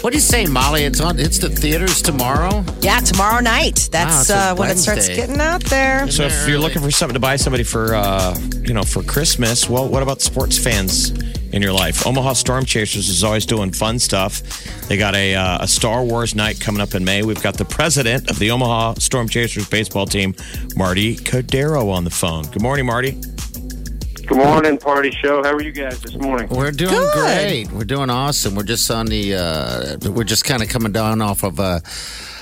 What 0.02 0.10
do 0.12 0.16
you 0.16 0.20
say, 0.20 0.46
Molly? 0.46 0.84
It's 0.84 1.00
on. 1.00 1.18
It's 1.18 1.38
the 1.38 1.48
theaters 1.48 2.02
tomorrow. 2.02 2.64
Yeah, 2.82 3.00
tomorrow 3.00 3.40
night. 3.40 3.88
That's 3.90 4.30
Wow, 4.30 4.52
uh, 4.52 4.54
when 4.54 4.70
it 4.70 4.78
starts 4.78 5.08
getting 5.08 5.40
out 5.40 5.64
there. 5.64 6.08
So 6.08 6.22
if 6.22 6.48
you're 6.48 6.60
looking 6.60 6.82
for 6.82 6.92
something 6.92 7.14
to 7.14 7.20
buy 7.20 7.34
somebody 7.34 7.64
for, 7.64 7.96
uh, 7.96 8.38
you 8.62 8.72
know, 8.72 8.84
for 8.84 9.02
Christmas, 9.02 9.68
well, 9.68 9.88
what 9.88 10.04
about 10.04 10.20
sports 10.20 10.56
fans 10.56 11.10
in 11.56 11.62
your 11.62 11.72
life? 11.72 12.06
Omaha 12.06 12.34
Storm 12.34 12.64
Chasers 12.64 13.08
is 13.08 13.24
always 13.24 13.46
doing 13.46 13.72
fun 13.72 13.98
stuff. 13.98 14.42
They 14.88 14.96
got 14.96 15.14
a, 15.16 15.34
uh, 15.34 15.58
a 15.62 15.66
Star 15.66 16.04
Wars 16.04 16.34
night 16.34 16.60
coming 16.60 16.80
up 16.80 16.94
in 16.94 17.04
May. 17.04 17.22
We've 17.22 17.42
got 17.42 17.56
the 17.56 17.64
president 17.64 18.30
of 18.30 18.38
the 18.38 18.50
Omaha 18.50 18.94
Storm 18.98 19.28
Chasers 19.28 19.68
baseball 19.68 20.06
team, 20.06 20.34
Marty 20.76 21.16
Cordaro, 21.16 21.90
on 21.90 22.04
the 22.04 22.10
phone. 22.10 22.44
Good 22.44 22.62
morning, 22.62 22.86
Marty. 22.86 23.12
Good 24.26 24.38
morning, 24.38 24.76
party 24.76 25.10
show. 25.10 25.42
How 25.42 25.52
are 25.52 25.62
you 25.62 25.72
guys 25.72 26.00
this 26.00 26.14
morning? 26.16 26.48
We're 26.48 26.72
doing 26.72 26.90
Good. 26.90 27.12
great. 27.14 27.72
We're 27.72 27.84
doing 27.84 28.10
awesome. 28.10 28.54
We're 28.54 28.64
just 28.64 28.90
on 28.90 29.06
the. 29.06 29.34
Uh, 29.34 30.10
we're 30.10 30.24
just 30.24 30.44
kind 30.44 30.62
of 30.62 30.68
coming 30.68 30.90
down 30.92 31.22
off 31.22 31.44
of 31.44 31.60
a, 31.60 31.80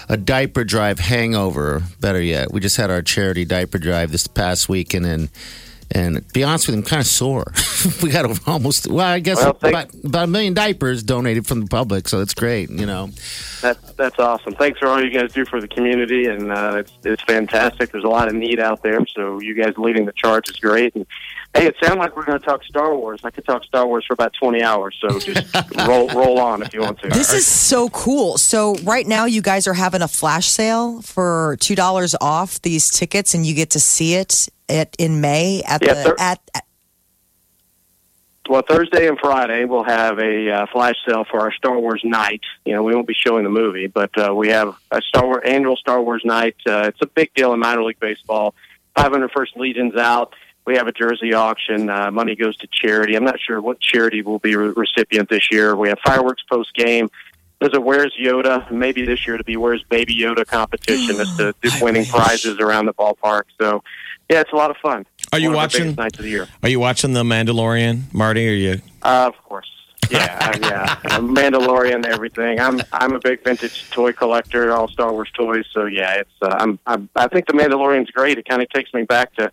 a 0.09 0.17
diaper 0.17 0.65
drive 0.65 0.99
hangover. 0.99 1.83
Better 2.01 2.23
yet, 2.23 2.53
we 2.53 2.61
just 2.61 2.79
had 2.79 2.91
our 2.91 3.03
charity 3.03 3.45
diaper 3.45 3.79
drive 3.79 4.13
this 4.13 4.27
past 4.27 4.69
weekend, 4.69 5.05
and 5.05 5.29
and 5.95 6.17
to 6.17 6.23
be 6.33 6.43
honest 6.43 6.67
with 6.67 6.75
you, 6.75 6.83
I'm 6.83 6.87
kind 6.87 7.01
of 7.01 7.07
sore. 7.07 7.53
we 8.03 8.11
got 8.11 8.25
over 8.25 8.41
almost. 8.51 8.89
Well, 8.89 9.07
I 9.07 9.21
guess 9.21 9.39
Well, 9.39 9.57
about, 9.63 9.95
about 10.05 10.25
a 10.25 10.27
million 10.27 10.53
diapers 10.53 11.03
donated 11.03 11.47
from 11.47 11.61
the 11.61 11.67
public, 11.67 12.09
so 12.09 12.19
that's 12.19 12.35
great. 12.35 12.69
You 12.69 12.87
know. 12.87 13.11
That's 13.63 13.93
that's 13.93 14.19
awesome. 14.19 14.55
Thanks 14.55 14.79
for 14.79 14.89
all 14.89 15.03
you 15.03 15.11
guys 15.11 15.33
do 15.33 15.45
for 15.45 15.61
the 15.61 15.69
community, 15.69 16.27
and 16.27 16.51
uh, 16.51 16.77
it's 16.79 16.93
it's 17.05 17.23
fantastic. 17.23 17.93
There's 17.93 18.05
a 18.05 18.09
lot 18.09 18.29
of 18.29 18.35
need 18.35 18.59
out 18.59 18.83
there, 18.83 18.99
so 19.07 19.41
you 19.41 19.55
guys 19.55 19.75
leading 19.79 20.07
the 20.07 20.13
charge 20.13 20.51
is 20.51 20.57
great. 20.57 20.95
And 20.95 21.07
hey, 21.55 21.67
it 21.67 21.77
sounded 21.83 22.01
like 22.01 22.17
we're 22.17 22.25
going 22.25 22.39
to 22.39 22.45
talk 22.45 22.65
Star 22.65 22.97
Wars. 22.97 23.21
I 23.25 23.31
could 23.31 23.45
talk 23.45 23.65
Star 23.65 23.87
Wars 23.87 24.05
for 24.07 24.15
about 24.15 24.33
20 24.41 24.63
hours, 24.63 24.97
so 25.01 25.19
just 25.19 25.55
roll 25.87 26.09
roll 26.09 26.39
on 26.41 26.63
if 26.63 26.75
you 26.75 26.81
want 26.81 26.99
to. 27.01 27.09
This 27.09 27.33
is 27.33 27.47
so 27.47 27.89
cool. 27.91 28.39
So 28.39 28.75
right 28.77 29.07
now, 29.07 29.25
you 29.25 29.43
guys 29.43 29.67
are 29.67 29.75
having 29.75 30.03
a 30.03 30.09
flash 30.09 30.49
sale 30.49 31.01
for 31.03 31.57
two 31.61 31.75
dollars 31.75 32.15
off 32.21 32.61
these 32.63 32.91
tickets, 32.91 33.35
and 33.35 33.47
you 33.47 33.55
get 33.55 33.71
to 33.71 33.81
see 33.81 34.15
it 34.15 34.49
at 34.69 34.95
in 34.99 35.21
May 35.21 35.63
at 35.67 35.85
Yeah, 35.85 35.95
the 35.95 36.17
at, 36.19 36.41
at 36.55 36.65
Well, 38.49 38.63
Thursday 38.69 39.07
and 39.09 39.19
Friday 39.19 39.65
we'll 39.65 39.85
have 39.85 40.19
a 40.19 40.51
uh, 40.51 40.67
flash 40.73 40.97
sale 41.07 41.25
for 41.31 41.41
our 41.41 41.53
Star 41.53 41.79
Wars 41.79 42.03
night. 42.05 42.43
You 42.65 42.73
know, 42.75 42.83
we 42.83 42.95
won't 42.95 43.07
be 43.07 43.15
showing 43.15 43.45
the 43.45 43.51
movie, 43.51 43.87
but 43.87 44.11
uh, 44.19 44.35
we 44.35 44.49
have 44.49 44.75
a 44.91 45.01
Star 45.03 45.25
Wars 45.27 45.43
annual 45.47 45.77
Star 45.77 46.03
Wars 46.03 46.23
night. 46.25 46.57
Uh, 46.67 46.85
it's 46.89 47.01
a 47.01 47.07
big 47.07 47.33
deal 47.35 47.53
in 47.53 47.61
minor 47.61 47.85
league 47.85 48.01
baseball. 48.01 48.55
501st 48.97 49.57
Legion's 49.57 49.97
out. 49.97 50.35
We 50.67 50.77
have 50.77 50.87
a 50.87 50.93
jersey 50.93 51.35
auction. 51.35 51.91
Uh, 51.91 52.11
money 52.11 52.35
goes 52.37 52.57
to 52.59 52.67
charity. 52.73 53.17
I'm 53.17 53.25
not 53.25 53.39
sure 53.41 53.61
what 53.61 53.81
charity 53.81 54.23
will 54.23 54.39
be 54.39 54.57
re- 54.57 54.73
recipient 54.75 55.29
this 55.29 55.51
year. 55.51 55.77
We 55.77 55.89
have 55.91 55.99
fireworks 56.05 56.43
post 56.51 56.75
game. 56.75 57.11
There's 57.61 57.75
a 57.75 57.81
Where's 57.81 58.15
Yoda? 58.21 58.71
Maybe 58.71 59.05
this 59.05 59.27
year 59.27 59.37
to 59.37 59.45
be 59.45 59.57
Where's 59.57 59.83
Baby 59.85 60.17
Yoda 60.17 60.47
competition 60.47 61.21
as 61.21 61.37
to 61.37 61.55
do 61.63 61.71
winning 61.83 62.05
prizes 62.07 62.59
around 62.59 62.87
the 62.87 62.95
ballpark. 62.95 63.43
So, 63.61 63.83
yeah, 64.31 64.41
it's 64.41 64.53
a 64.53 64.57
lot 64.57 64.71
of 64.71 64.77
fun. 64.79 65.07
Are 65.33 65.39
you 65.39 65.51
One 65.51 65.65
of 65.65 65.73
the 65.73 65.79
watching- 65.79 65.95
nights 65.97 66.19
of 66.19 66.25
the 66.25 66.31
year? 66.31 66.49
Are 66.63 66.69
you 66.69 66.81
watching 66.81 67.13
The 67.13 67.23
Mandalorian, 67.25 68.13
Marty? 68.13 68.49
Are 68.49 68.53
you? 68.53 68.81
Uh, 69.03 69.31
of 69.35 69.43
course. 69.45 69.71
Yeah, 70.11 70.39
uh, 70.41 70.59
yeah. 70.61 70.97
Mandalorian, 71.19 71.95
and 71.95 72.07
everything. 72.07 72.61
I'm 72.61 72.81
I'm 72.93 73.15
a 73.15 73.19
big 73.19 73.43
vintage 73.43 73.91
toy 73.91 74.13
collector, 74.13 74.71
all 74.71 74.87
Star 74.89 75.11
Wars 75.13 75.31
toys. 75.33 75.65
So 75.73 75.87
yeah, 75.87 76.17
it's 76.17 76.31
uh, 76.43 76.49
I'm, 76.59 76.79
I'm 76.87 77.09
I 77.17 77.27
think 77.29 77.47
the 77.47 77.55
Mandalorian's 77.55 78.11
great. 78.11 78.37
It 78.37 78.47
kind 78.47 78.61
of 78.61 78.69
takes 78.69 78.93
me 78.93 79.05
back 79.05 79.35
to 79.37 79.51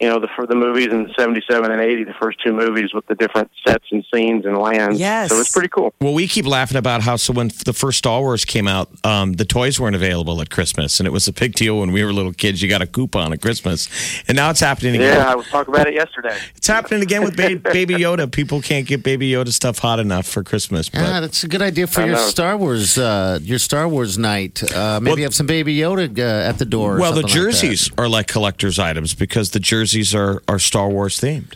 you 0.00 0.08
know 0.08 0.20
the 0.20 0.28
for 0.36 0.46
the 0.46 0.54
movies 0.54 0.86
in 0.88 1.10
'77 1.18 1.70
and 1.70 1.80
'80, 1.80 2.04
the 2.04 2.14
first 2.20 2.38
two 2.44 2.52
movies 2.52 2.92
with 2.94 3.06
the 3.06 3.14
different 3.14 3.50
sets 3.66 3.84
and 3.90 4.04
scenes 4.14 4.44
and 4.46 4.56
lands. 4.58 4.98
Yes. 5.00 5.30
So 5.30 5.40
it's 5.40 5.52
pretty 5.52 5.68
cool. 5.68 5.92
Well, 6.00 6.14
we 6.14 6.28
keep 6.28 6.46
laughing 6.46 6.76
about 6.76 7.02
how 7.02 7.16
so 7.16 7.32
when 7.32 7.48
the 7.64 7.72
first 7.72 7.98
Star 7.98 8.20
Wars 8.20 8.44
came 8.44 8.68
out, 8.68 8.88
um, 9.04 9.32
the 9.34 9.44
toys 9.44 9.80
weren't 9.80 9.96
available 9.96 10.40
at 10.40 10.50
Christmas, 10.50 11.00
and 11.00 11.06
it 11.06 11.10
was 11.10 11.26
a 11.26 11.32
big 11.32 11.54
deal 11.54 11.80
when 11.80 11.90
we 11.92 12.04
were 12.04 12.12
little 12.12 12.32
kids. 12.32 12.62
You 12.62 12.68
got 12.68 12.82
a 12.82 12.86
coupon 12.86 13.32
at 13.32 13.42
Christmas, 13.42 13.88
and 14.28 14.36
now 14.36 14.50
it's 14.50 14.60
happening 14.60 14.94
again. 14.96 15.16
Yeah, 15.16 15.32
I 15.32 15.34
was 15.34 15.48
talking 15.48 15.74
about 15.74 15.86
it 15.88 15.94
yesterday. 15.94 16.36
It's 16.56 16.66
happening 16.68 17.02
again 17.02 17.22
with 17.24 17.36
ba- 17.36 17.56
Baby 17.72 17.94
Yoda. 17.94 18.30
People 18.30 18.60
can't 18.62 18.86
get 18.86 19.02
Baby 19.02 19.30
Yoda 19.32 19.52
stuff 19.52 19.78
hot 19.78 19.98
enough 19.98 20.26
for 20.26 20.44
Christmas. 20.44 20.88
But 20.88 21.00
Yeah, 21.00 21.20
that's 21.20 21.42
a 21.42 21.48
good 21.48 21.62
idea 21.62 21.86
for 21.88 22.02
I 22.02 22.06
your 22.06 22.14
know. 22.16 22.22
Star 22.28 22.56
Wars, 22.56 22.98
uh, 22.98 23.38
your 23.42 23.58
Star 23.58 23.88
Wars 23.88 24.16
night. 24.18 24.62
Uh, 24.72 25.00
maybe 25.00 25.14
Well- 25.22 25.22
have 25.24 25.34
some 25.34 25.46
Baby 25.46 25.76
Yoda 25.76 26.16
uh, 26.18 26.48
at 26.48 26.58
the 26.58 26.64
door. 26.64 26.96
or 26.96 27.00
well, 27.00 27.12
the 27.12 27.22
something 27.22 27.36
like 27.42 27.52
that. 27.52 27.52
jerseys 27.60 27.90
are 27.98 28.08
like 28.08 28.28
collector's 28.28 28.78
items 28.78 29.14
because 29.14 29.50
the 29.50 29.58
jerseys 29.60 29.87
are, 30.14 30.42
are 30.48 30.58
Star 30.58 30.88
Wars 30.88 31.20
themed. 31.20 31.54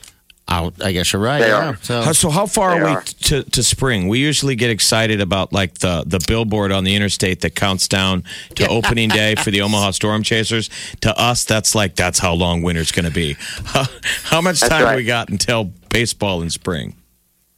Oh, 0.49 0.73
I 0.85 0.93
guess 0.93 1.12
you're 1.12 1.23
right. 1.23 1.39
They 1.39 1.49
yeah. 1.49 1.71
are. 1.71 1.77
So, 1.77 2.03
How, 2.03 2.12
so 2.12 2.29
how 2.29 2.47
far 2.47 2.75
They 2.75 2.81
are 2.81 2.85
we 2.85 2.91
are. 2.91 3.03
to, 3.03 3.43
to 3.45 3.62
spring? 3.62 4.09
We 4.09 4.19
usually 4.19 4.55
get 4.55 4.71
excited 4.71 5.21
about 5.21 5.53
like 5.53 5.79
the, 5.79 6.05
the 6.07 6.23
billboard 6.27 6.73
on 6.73 6.85
the 6.85 6.95
interstate 6.95 7.41
that 7.41 7.55
counts 7.55 7.89
down 7.89 8.25
to 8.57 8.69
opening 8.69 9.09
day 9.09 9.35
for 9.37 9.51
the 9.51 9.61
Omaha 9.62 9.93
Storm 9.93 10.23
Chasers. 10.23 10.69
To 11.03 11.19
us, 11.19 11.45
that's 11.45 11.75
like 11.75 11.95
that's 11.95 12.19
how 12.19 12.35
long 12.35 12.61
winter's 12.62 12.93
going 12.93 13.07
to 13.07 13.12
be. 13.12 13.37
How, 13.65 13.87
how 14.25 14.41
much 14.41 14.61
That's 14.61 14.71
time 14.71 14.85
right. 14.85 14.97
we 14.97 15.05
got 15.05 15.31
until 15.31 15.73
baseball 15.89 16.43
in 16.43 16.51
spring? 16.51 16.97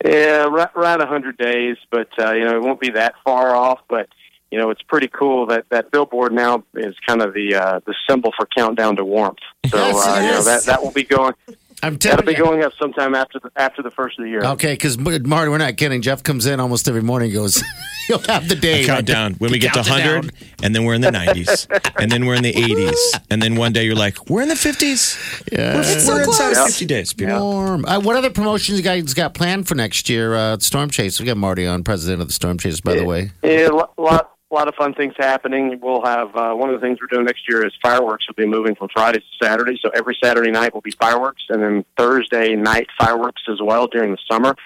Yeah, 0.05 0.45
right, 0.45 0.69
around 0.77 1.01
a 1.01 1.07
hundred 1.07 1.39
days, 1.39 1.77
but 1.91 2.09
uh, 2.19 2.33
you 2.33 2.45
know 2.45 2.57
it 2.57 2.63
won't 2.63 2.79
be 2.79 2.91
that 2.91 3.15
far 3.25 3.57
off. 3.57 3.81
But 3.89 4.09
you 4.55 4.61
know 4.61 4.71
it's 4.71 4.83
pretty 4.83 5.09
cool 5.09 5.47
that 5.47 5.69
that 5.71 5.91
billboard 5.91 6.33
now 6.33 6.63
is 6.75 6.95
kind 7.09 7.21
of 7.21 7.35
the 7.35 7.57
uh, 7.57 7.81
the 7.87 7.95
symbol 8.09 8.31
for 8.39 8.47
countdown 8.57 8.95
to 8.97 9.05
warmth. 9.05 9.39
So 9.71 9.79
Yes, 9.79 10.07
uh, 10.07 10.21
you 10.21 10.31
know 10.31 10.43
that 10.45 10.63
that 10.65 10.83
will 10.83 10.93
be 10.93 11.03
going 11.05 11.35
I'm 11.83 11.99
telling 11.99 12.17
that'll 12.19 12.27
be 12.33 12.39
you. 12.39 12.45
going 12.45 12.63
up 12.63 12.73
sometime 12.79 13.15
after 13.15 13.39
the 13.41 13.51
after 13.57 13.83
the 13.83 13.91
first 13.91 14.19
of 14.19 14.25
the 14.25 14.31
year. 14.31 14.43
Okay, 14.45 14.75
because 14.75 14.97
Marty, 14.97 15.51
we're 15.51 15.59
not 15.59 15.77
kidding. 15.77 16.01
Jeff 16.03 16.23
comes 16.23 16.47
in 16.47 16.61
almost 16.61 16.87
every 16.89 17.03
morning. 17.03 17.31
and 17.31 17.35
Goes, 17.35 17.63
you'll 18.09 18.21
have 18.21 18.49
the 18.49 18.55
day 18.55 18.85
count 18.87 19.07
down 19.07 19.35
when 19.35 19.51
we 19.51 19.59
get 19.59 19.75
to 19.75 19.81
100 19.81 20.33
and 20.63 20.75
then 20.75 20.85
we're 20.85 20.95
in 20.95 21.01
the 21.01 21.11
90s 21.11 21.67
and 22.01 22.11
then 22.13 22.25
we're 22.27 22.37
in 22.37 22.43
the 22.43 22.53
80s 22.53 22.97
and 23.31 23.43
then 23.43 23.57
one 23.57 23.73
day 23.73 23.85
you're 23.85 23.95
like 23.97 24.31
we're 24.31 24.43
in 24.43 24.49
the 24.49 24.55
50s 24.55 25.53
Yeah. 25.53 25.75
we're, 25.75 25.81
It's 25.81 26.07
so 26.07 26.15
we're 26.15 26.23
inside 26.25 26.53
of 26.53 26.67
50 26.67 26.87
days 26.87 27.13
people. 27.13 27.41
Warm. 27.41 27.85
Uh, 27.87 28.01
what 28.01 28.17
other 28.17 28.31
promotions 28.31 28.79
you 28.79 28.85
guys 28.85 29.13
got 29.15 29.35
planned 29.35 29.67
for 29.69 29.75
next 29.75 30.09
year? 30.09 30.35
Uh, 30.37 30.59
Storm 30.59 30.89
Chase. 30.91 31.19
We 31.21 31.27
got 31.27 31.37
Marty 31.37 31.67
on, 31.67 31.85
president 31.85 32.21
of 32.23 32.29
the 32.29 32.35
Storm 32.35 32.59
Chase, 32.59 32.81
by 32.81 32.95
the 32.95 33.05
way. 33.05 33.33
Yeah, 33.43 33.69
lot, 33.99 34.31
lot 34.55 34.65
lot 34.65 34.69
of 34.69 34.75
fun 34.77 34.95
things 34.95 35.13
happening. 35.19 35.79
We'll 35.83 36.05
have 36.05 36.35
uh, 36.35 36.55
one 36.55 36.71
of 36.71 36.81
the 36.81 36.87
things 36.87 36.99
we're 37.01 37.09
doing 37.09 37.27
next 37.27 37.47
year 37.49 37.67
is 37.67 37.73
fireworks 37.83 38.27
will 38.27 38.35
be 38.35 38.47
moving 38.47 38.75
from 38.75 38.89
Friday 38.89 39.19
to 39.19 39.25
Saturday. 39.43 39.79
So 39.83 39.91
every 39.91 40.17
Saturday 40.23 40.51
night 40.51 40.73
will 40.73 40.81
be 40.81 40.93
fireworks, 40.93 41.43
and 41.51 41.63
then 41.63 41.85
Thursday 41.99 42.55
night 42.55 42.87
fireworks 42.99 43.43
as 43.51 43.59
well 43.63 43.87
during 43.87 44.13
the 44.13 44.19
summer. 44.31 44.57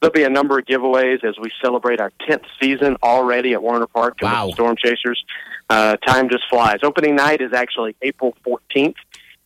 There'll 0.00 0.12
be 0.12 0.24
a 0.24 0.30
number 0.30 0.58
of 0.58 0.64
giveaways 0.64 1.22
as 1.24 1.36
we 1.40 1.50
celebrate 1.62 2.00
our 2.00 2.10
10th 2.28 2.44
season 2.60 2.96
already 3.02 3.52
at 3.52 3.62
Warner 3.62 3.86
Park 3.86 4.18
and 4.22 4.30
with 4.30 4.50
the 4.50 4.54
Storm 4.54 4.76
Chasers. 4.76 5.24
Uh, 5.70 5.96
time 5.98 6.28
just 6.28 6.44
flies. 6.50 6.78
Opening 6.82 7.14
night 7.14 7.40
is 7.40 7.52
actually 7.52 7.94
April 8.02 8.36
14th. 8.44 8.96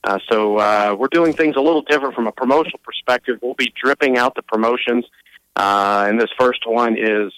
Uh, 0.04 0.18
so 0.30 0.56
uh, 0.56 0.96
we're 0.98 1.08
doing 1.08 1.34
things 1.34 1.56
a 1.56 1.60
little 1.60 1.82
different 1.82 2.14
from 2.14 2.26
a 2.26 2.32
promotional 2.32 2.80
perspective. 2.82 3.38
We'll 3.42 3.54
be 3.54 3.72
dripping 3.80 4.16
out 4.16 4.34
the 4.34 4.42
promotions, 4.42 5.04
uh, 5.54 6.06
and 6.08 6.18
this 6.18 6.30
first 6.38 6.66
one 6.66 6.96
is 6.96 7.32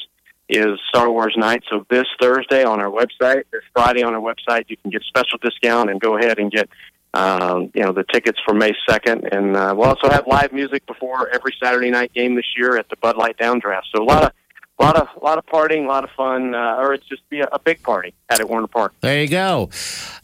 is 0.50 0.78
Star 0.88 1.10
Wars 1.10 1.34
night. 1.36 1.62
So 1.70 1.86
this 1.88 2.06
Thursday 2.20 2.64
on 2.64 2.80
our 2.80 2.90
website, 2.90 3.44
this 3.52 3.62
Friday 3.72 4.02
on 4.02 4.14
our 4.14 4.20
website, 4.20 4.64
you 4.68 4.76
can 4.76 4.90
get 4.90 5.02
special 5.04 5.38
discount 5.40 5.90
and 5.90 6.00
go 6.00 6.18
ahead 6.18 6.38
and 6.38 6.50
get 6.50 6.68
um, 7.14 7.70
you 7.74 7.82
know 7.82 7.92
the 7.92 8.04
tickets 8.04 8.38
for 8.44 8.54
May 8.54 8.72
second. 8.88 9.28
And 9.32 9.56
uh, 9.56 9.74
we'll 9.76 9.88
also 9.88 10.08
have 10.08 10.26
live 10.26 10.52
music 10.52 10.84
before 10.86 11.28
every 11.28 11.54
Saturday 11.62 11.90
night 11.90 12.12
game 12.12 12.34
this 12.34 12.46
year 12.56 12.76
at 12.76 12.88
the 12.88 12.96
Bud 12.96 13.16
Light 13.16 13.36
Downdraft. 13.38 13.84
So 13.94 14.02
a 14.02 14.04
lot 14.04 14.24
of 14.24 14.32
a 14.80 14.82
lot 14.82 14.96
of 14.96 15.08
a 15.20 15.24
lot 15.24 15.38
of 15.38 15.44
partying, 15.46 15.84
a 15.84 15.88
lot 15.88 16.04
of 16.04 16.10
fun, 16.10 16.54
uh, 16.54 16.76
or 16.78 16.94
it's 16.94 17.04
just 17.06 17.28
be 17.28 17.40
a, 17.40 17.48
a 17.52 17.58
big 17.58 17.82
party 17.82 18.14
at 18.30 18.42
Warner 18.48 18.66
Park. 18.66 18.94
There 19.00 19.20
you 19.20 19.28
go. 19.28 19.68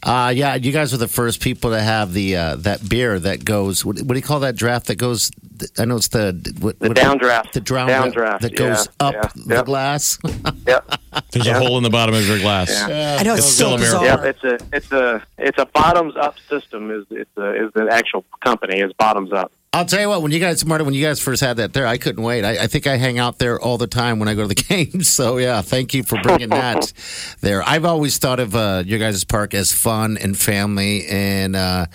Uh, 0.01 0.33
yeah, 0.35 0.55
you 0.55 0.71
guys 0.71 0.93
are 0.93 0.97
the 0.97 1.07
first 1.07 1.41
people 1.41 1.71
to 1.71 1.79
have 1.81 2.13
the 2.13 2.35
uh, 2.35 2.55
that 2.57 2.87
beer 2.89 3.19
that 3.19 3.45
goes. 3.45 3.85
What, 3.85 3.97
what 3.99 4.09
do 4.09 4.15
you 4.15 4.21
call 4.23 4.39
that 4.41 4.55
draft 4.55 4.87
that 4.87 4.95
goes? 4.95 5.31
I 5.77 5.85
know 5.85 5.97
it's 5.97 6.07
the 6.09 6.33
what, 6.59 6.79
The 6.79 6.89
what- 6.89 6.97
downdraft. 6.97 7.51
The 7.51 7.61
drown 7.61 7.87
Downdraft, 7.89 8.41
that 8.41 8.55
goes 8.55 8.87
yeah, 8.99 9.07
up 9.07 9.13
yeah, 9.13 9.29
the 9.35 9.55
yep. 9.55 9.65
glass. 9.65 10.17
Yep. 10.67 10.99
There's 11.31 11.47
a 11.47 11.53
hole 11.59 11.77
in 11.77 11.83
the 11.83 11.89
bottom 11.89 12.15
of 12.15 12.25
your 12.27 12.39
glass 12.39 12.69
Yeah. 12.69 13.17
I 13.19 13.23
know 13.23 13.33
it's, 13.33 13.45
It's 13.45 13.55
so 13.55 13.77
still 13.77 13.77
bizarre. 13.77 14.03
America. 14.03 14.23
Yep, 14.25 14.35
it's 14.35 14.43
a 14.63 14.75
it's 14.77 14.91
a 14.91 15.23
it's 15.37 15.57
a 15.57 15.65
bottoms 15.67 16.15
up 16.15 16.35
system. 16.49 16.91
Is 16.91 17.05
it's 17.11 17.37
a, 17.37 17.65
is 17.65 17.73
the 17.73 17.87
actual 17.91 18.23
company 18.43 18.79
is 18.79 18.91
bottoms 18.93 19.31
up. 19.33 19.51
I'll 19.73 19.85
tell 19.85 19.99
you 19.99 20.09
what. 20.09 20.21
When 20.23 20.31
you 20.31 20.39
guys, 20.39 20.65
Marty, 20.65 20.85
when 20.85 20.93
you 20.95 21.03
guys 21.05 21.19
first 21.19 21.41
had 21.41 21.57
that 21.57 21.73
there, 21.73 21.85
I 21.85 21.97
couldn't 21.97 22.23
wait. 22.23 22.43
I, 22.45 22.63
I 22.63 22.67
think 22.67 22.87
I 22.87 22.95
hang 22.95 23.19
out 23.19 23.37
there 23.37 23.59
all 23.59 23.77
the 23.77 23.85
time 23.85 24.17
when 24.17 24.27
I 24.27 24.33
go 24.33 24.41
to 24.41 24.47
the 24.47 24.55
games. 24.69 25.07
So 25.09 25.37
yeah, 25.37 25.61
thank 25.61 25.93
you 25.93 26.01
for 26.03 26.19
bringing 26.21 26.49
that 26.49 26.91
there. 27.41 27.61
I've 27.61 27.85
always 27.85 28.17
thought 28.17 28.39
of 28.39 28.55
uh, 28.55 28.83
your 28.85 28.97
guys' 28.97 29.23
park 29.23 29.53
as 29.53 29.71
fun 29.73 30.17
and 30.17 30.37
family 30.37 31.05
and. 31.07 31.55
Uh, 31.55 31.85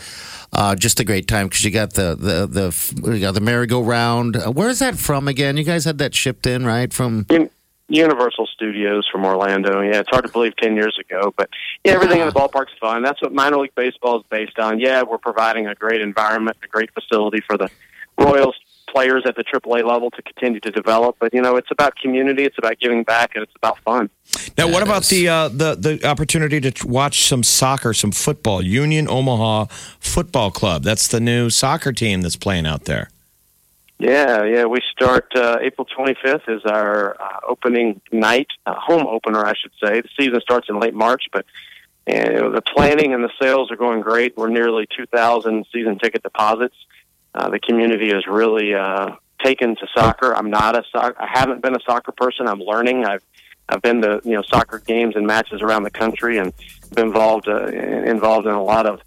uh, 0.54 0.74
just 0.76 1.00
a 1.00 1.04
great 1.04 1.26
time 1.26 1.46
because 1.48 1.64
you 1.64 1.70
got 1.70 1.94
the 1.94 2.14
the 2.14 2.46
the 2.46 3.10
you 3.14 3.20
got 3.20 3.32
the 3.32 3.40
merry-go-round. 3.40 4.36
Uh, 4.36 4.50
where 4.52 4.68
is 4.68 4.80
that 4.80 4.96
from 4.98 5.26
again? 5.26 5.56
You 5.56 5.64
guys 5.64 5.86
had 5.86 5.96
that 5.96 6.14
shipped 6.14 6.46
in 6.46 6.66
right 6.66 6.92
from 6.92 7.24
Un- 7.30 7.48
Universal 7.92 8.46
Studios 8.46 9.06
from 9.10 9.24
Orlando. 9.24 9.80
Yeah, 9.82 10.00
it's 10.00 10.08
hard 10.10 10.24
to 10.24 10.32
believe 10.32 10.56
ten 10.56 10.76
years 10.76 10.98
ago, 10.98 11.32
but 11.36 11.50
yeah, 11.84 11.92
everything 11.92 12.20
in 12.20 12.26
the 12.26 12.32
ballpark's 12.32 12.72
fun. 12.80 13.02
That's 13.02 13.20
what 13.20 13.32
minor 13.32 13.58
league 13.58 13.74
baseball 13.74 14.20
is 14.20 14.26
based 14.30 14.58
on. 14.58 14.80
Yeah, 14.80 15.02
we're 15.02 15.18
providing 15.18 15.66
a 15.66 15.74
great 15.74 16.00
environment, 16.00 16.56
a 16.62 16.68
great 16.68 16.90
facility 16.94 17.42
for 17.46 17.58
the 17.58 17.68
Royals 18.18 18.56
players 18.88 19.24
at 19.26 19.36
the 19.36 19.44
AAA 19.44 19.84
level 19.84 20.10
to 20.10 20.22
continue 20.22 20.60
to 20.60 20.70
develop. 20.70 21.16
But 21.18 21.34
you 21.34 21.40
know, 21.40 21.56
it's 21.56 21.70
about 21.70 21.96
community, 21.96 22.44
it's 22.44 22.58
about 22.58 22.78
giving 22.78 23.02
back, 23.02 23.32
and 23.34 23.42
it's 23.42 23.54
about 23.56 23.78
fun. 23.80 24.10
now 24.56 24.68
what 24.68 24.82
about 24.82 25.04
the 25.06 25.28
uh, 25.28 25.48
the 25.48 25.74
the 25.74 26.06
opportunity 26.06 26.60
to 26.60 26.86
watch 26.86 27.24
some 27.24 27.42
soccer 27.42 27.92
some 27.92 28.12
football 28.12 28.62
union 28.62 29.08
omaha 29.08 29.66
football 29.98 30.50
club 30.50 30.82
that's 30.82 31.08
the 31.08 31.20
new 31.20 31.50
soccer 31.50 31.92
team 31.92 32.22
that's 32.22 32.36
playing 32.36 32.66
out 32.66 32.84
there 32.84 33.10
Yeah, 34.02 34.42
yeah. 34.42 34.64
We 34.64 34.80
start 34.90 35.26
uh, 35.36 35.58
April 35.60 35.86
25th 35.96 36.48
is 36.48 36.64
our 36.64 37.14
uh, 37.22 37.38
opening 37.46 38.00
night, 38.10 38.48
uh, 38.66 38.74
home 38.74 39.06
opener, 39.06 39.46
I 39.46 39.54
should 39.54 39.70
say. 39.80 40.00
The 40.00 40.08
season 40.18 40.40
starts 40.40 40.68
in 40.68 40.80
late 40.80 40.92
March, 40.92 41.26
but 41.32 41.46
and 42.08 42.52
the 42.52 42.62
planning 42.62 43.14
and 43.14 43.22
the 43.22 43.30
sales 43.40 43.70
are 43.70 43.76
going 43.76 44.00
great. 44.00 44.36
We're 44.36 44.48
nearly 44.48 44.88
2,000 44.96 45.66
season 45.72 46.00
ticket 46.00 46.24
deposits. 46.24 46.74
Uh, 47.32 47.50
the 47.50 47.60
community 47.60 48.10
is 48.10 48.26
really 48.26 48.74
uh, 48.74 49.12
taken 49.40 49.76
to 49.76 49.86
soccer. 49.94 50.34
I'm 50.34 50.50
not 50.50 50.76
a 50.76 50.82
soccer. 50.90 51.22
I 51.22 51.28
haven't 51.32 51.62
been 51.62 51.76
a 51.76 51.82
soccer 51.86 52.10
person. 52.10 52.48
I'm 52.48 52.58
learning. 52.58 53.04
I've 53.04 53.22
I've 53.68 53.82
been 53.82 54.02
to 54.02 54.20
you 54.24 54.32
know 54.32 54.42
soccer 54.42 54.80
games 54.80 55.14
and 55.14 55.28
matches 55.28 55.62
around 55.62 55.84
the 55.84 55.92
country 55.92 56.38
and 56.38 56.52
been 56.92 57.06
involved 57.06 57.46
uh, 57.46 57.66
involved 57.66 58.48
in 58.48 58.52
a 58.52 58.64
lot 58.64 58.86
of 58.86 59.00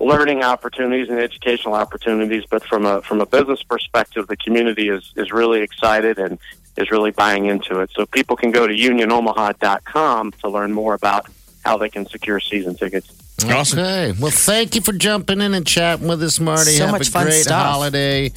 learning 0.00 0.42
opportunities 0.42 1.08
and 1.08 1.18
educational 1.18 1.74
opportunities. 1.74 2.44
But 2.50 2.64
from 2.64 2.86
a 2.86 3.02
from 3.02 3.20
a 3.20 3.26
business 3.26 3.62
perspective, 3.62 4.26
the 4.26 4.36
community 4.36 4.88
is 4.88 5.12
is 5.16 5.30
really 5.30 5.60
excited 5.60 6.18
and 6.18 6.38
is 6.76 6.90
really 6.90 7.10
buying 7.10 7.46
into 7.46 7.80
it. 7.80 7.90
So 7.94 8.06
people 8.06 8.36
can 8.36 8.50
go 8.50 8.66
to 8.66 8.74
unionomaha.com 8.74 10.32
to 10.32 10.48
learn 10.48 10.72
more 10.72 10.94
about 10.94 11.26
how 11.64 11.76
they 11.76 11.90
can 11.90 12.06
secure 12.06 12.40
season 12.40 12.74
tickets. 12.74 13.12
Awesome. 13.48 13.78
Okay. 13.78 14.12
Well, 14.20 14.30
thank 14.30 14.74
you 14.74 14.82
for 14.82 14.92
jumping 14.92 15.40
in 15.40 15.54
and 15.54 15.66
chatting 15.66 16.08
with 16.08 16.22
us, 16.22 16.38
Marty. 16.38 16.72
So 16.72 16.84
Have 16.84 16.92
much 16.92 17.08
a 17.08 17.10
fun 17.10 17.24
great 17.24 17.42
stuff. 17.42 17.66
holiday. 17.66 18.32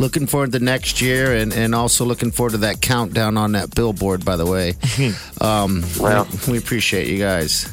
Looking 0.00 0.26
forward 0.26 0.50
to 0.52 0.58
next 0.58 1.00
year 1.00 1.32
and, 1.32 1.52
and 1.52 1.74
also 1.76 2.04
looking 2.04 2.32
forward 2.32 2.52
to 2.52 2.58
that 2.58 2.80
countdown 2.80 3.36
on 3.36 3.52
that 3.52 3.72
billboard, 3.72 4.24
by 4.24 4.36
the 4.36 4.46
way. 4.46 4.74
um, 5.40 5.84
Well. 6.00 6.26
we, 6.46 6.52
we 6.54 6.58
appreciate 6.58 7.06
you 7.06 7.18
guys. 7.18 7.72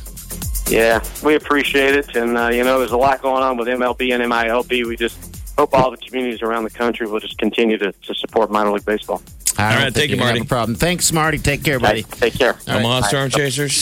Yeah, 0.68 1.04
we 1.24 1.36
appreciate 1.36 1.96
it, 1.96 2.16
and 2.16 2.38
uh, 2.38 2.48
you 2.50 2.64
know, 2.64 2.80
there's 2.80 2.92
a 2.92 2.98
lot 2.98 3.22
going 3.22 3.44
on 3.44 3.56
with 3.58 3.68
MLB 3.68 4.14
and 4.14 4.24
MILB. 4.32 4.86
We 4.88 4.96
just 4.98 5.18
hope 5.58 5.74
all 5.74 5.92
the 5.92 5.98
communities 5.98 6.42
around 6.42 6.64
the 6.64 6.70
country 6.72 7.08
will 7.08 7.20
just 7.20 7.38
continue 7.38 7.78
to, 7.78 7.92
to 7.92 8.14
support 8.16 8.50
minor 8.50 8.72
league 8.72 8.84
baseball. 8.86 9.22
I 9.58 9.74
don't 9.74 9.84
think 9.84 9.96
thank 9.96 10.10
you, 10.10 10.16
you're 10.16 10.18
gonna 10.18 10.26
Marty. 10.32 10.40
have 10.40 10.48
a 10.48 10.50
problem. 10.50 10.76
Thanks, 10.76 11.12
Marty. 11.14 11.38
Take 11.38 11.64
care, 11.64 11.80
Hey, 11.80 11.84
buddy. 11.86 12.04
take 12.04 12.34
care. 12.34 12.58
Omaha 12.68 13.02
Bye. 13.02 13.08
Storm 13.08 13.30
Chasers, 13.30 13.74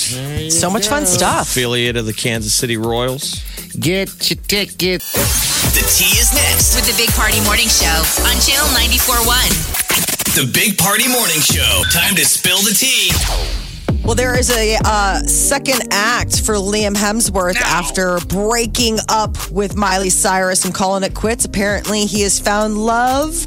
So 0.59 0.69
much 0.69 0.87
fun 0.87 1.05
stuff. 1.07 1.47
affiliate 1.49 1.95
of 1.97 2.05
the 2.05 2.13
Kansas 2.13 2.53
City 2.53 2.77
Royals. 2.77 3.41
Get 3.79 4.29
your 4.29 4.39
ticket. 4.43 5.01
The 5.01 5.83
tea 5.97 6.19
is 6.19 6.31
next. 6.35 6.75
With 6.75 6.85
the 6.85 6.95
Big 7.01 7.09
Party 7.15 7.41
Morning 7.45 7.67
Show 7.69 7.87
on 8.27 8.37
Channel 8.41 8.67
94.1. 8.77 10.35
The 10.35 10.51
Big 10.53 10.77
Party 10.77 11.07
Morning 11.07 11.39
Show. 11.41 11.81
Time 11.91 12.13
to 12.15 12.25
spill 12.25 12.57
the 12.61 12.75
tea. 12.75 13.09
Well, 14.03 14.15
there 14.15 14.37
is 14.37 14.49
a 14.51 14.77
uh, 14.83 15.19
second 15.19 15.87
act 15.91 16.41
for 16.41 16.55
Liam 16.55 16.93
Hemsworth 16.93 17.55
after 17.61 18.19
breaking 18.27 18.97
up 19.07 19.49
with 19.49 19.77
Miley 19.77 20.09
Cyrus 20.09 20.65
and 20.65 20.73
calling 20.73 21.03
it 21.03 21.13
quits. 21.13 21.45
Apparently, 21.45 22.05
he 22.05 22.21
has 22.21 22.37
found 22.37 22.77
love 22.77 23.45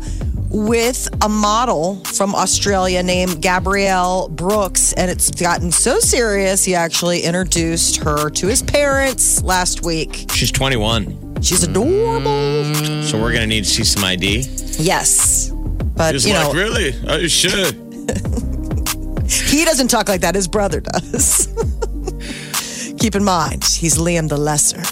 with 0.51 1.09
a 1.23 1.29
model 1.29 1.97
from 2.07 2.35
Australia 2.35 3.03
named 3.03 3.43
Gabriella 3.43 4.31
Brooks, 4.31 4.95
and 4.95 5.11
it's 5.11 5.31
gotten 5.31 5.71
so 5.71 5.99
serious. 6.01 6.65
He 6.65 6.75
actually 6.75 7.21
introduced 7.21 7.97
her 8.03 8.31
to 8.31 8.47
his 8.47 8.63
parents 8.63 9.43
last 9.43 9.85
week. 9.85 10.25
She's 10.33 10.51
21, 10.51 11.43
She's 11.43 11.65
adorable. 11.65 12.65
so 13.03 13.21
we're 13.21 13.35
gonna 13.35 13.47
need 13.47 13.65
to 13.65 13.71
see 13.71 13.85
some 13.85 14.05
ID. 14.05 14.47
Yes. 14.79 15.51
But, 15.97 16.15
He's 16.15 16.27
you 16.27 16.33
know, 16.33 16.49
like, 16.49 16.57
really? 16.57 16.95
I 17.07 17.27
should. 17.27 17.77
He 19.29 19.65
doesn't 19.65 19.89
talk 19.89 20.09
like 20.09 20.21
that. 20.23 20.35
His 20.35 20.49
brother 20.49 20.81
does. 20.81 21.49
Keep 22.99 23.15
in 23.15 23.25
mind, 23.25 23.65
he's 23.65 23.99
Liam 23.99 24.29
the 24.29 24.37
Lesser. 24.37 24.83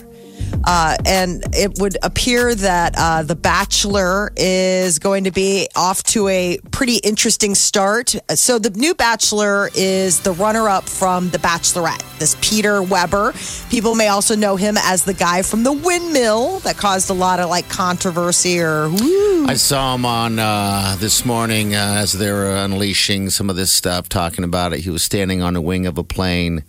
Uh, 0.66 0.97
and 1.04 1.44
it 1.54 1.78
would 1.78 1.97
appear 2.02 2.54
that 2.54 2.94
uh, 2.97 3.23
The 3.23 3.37
Bachelor 3.37 4.33
is 4.37 4.99
going 4.99 5.25
to 5.25 5.30
be 5.30 5.68
off 5.76 6.02
to 6.04 6.28
a 6.28 6.59
pretty 6.71 6.97
interesting 6.97 7.54
start. 7.54 8.14
So, 8.35 8.59
the 8.59 8.71
new 8.71 8.94
Bachelor 8.94 9.68
is 9.75 10.21
the 10.21 10.33
runner 10.33 10.68
up 10.68 10.88
from 10.88 11.30
The 11.30 11.38
Bachelorette, 11.38 12.18
this 12.18 12.37
Peter 12.40 12.83
Weber. 12.83 13.35
People 13.71 13.94
may 13.94 14.09
also 14.09 14.37
know 14.37 14.56
him 14.56 14.76
as 14.78 15.04
the 15.04 15.14
guy 15.14 15.42
from 15.42 15.64
The 15.64 15.73
Windmill 15.73 16.61
that 16.61 16.76
caused 16.76 17.11
a 17.11 17.14
lot 17.14 17.40
of 17.40 17.50
like 17.50 17.68
controversy 17.68 18.61
or 18.61 18.88
woo. 18.88 19.47
I 19.47 19.54
saw 19.54 19.94
him 19.94 20.06
on 20.06 20.38
uh, 20.38 20.97
this 20.99 21.25
morning 21.25 21.75
uh, 21.75 21.97
as 21.99 22.12
they 22.12 22.33
were 22.33 22.54
unleashing 22.54 23.30
some 23.30 23.50
of 23.50 23.56
this 23.56 23.71
stuff, 23.71 24.09
talking 24.09 24.44
about 24.44 24.73
it. 24.73 24.80
He 24.80 24.90
was 24.90 25.02
standing 25.02 25.42
on 25.42 25.54
the 25.54 25.61
wing 25.61 25.87
of 25.87 25.99
a 25.99 26.04
plane 26.04 26.64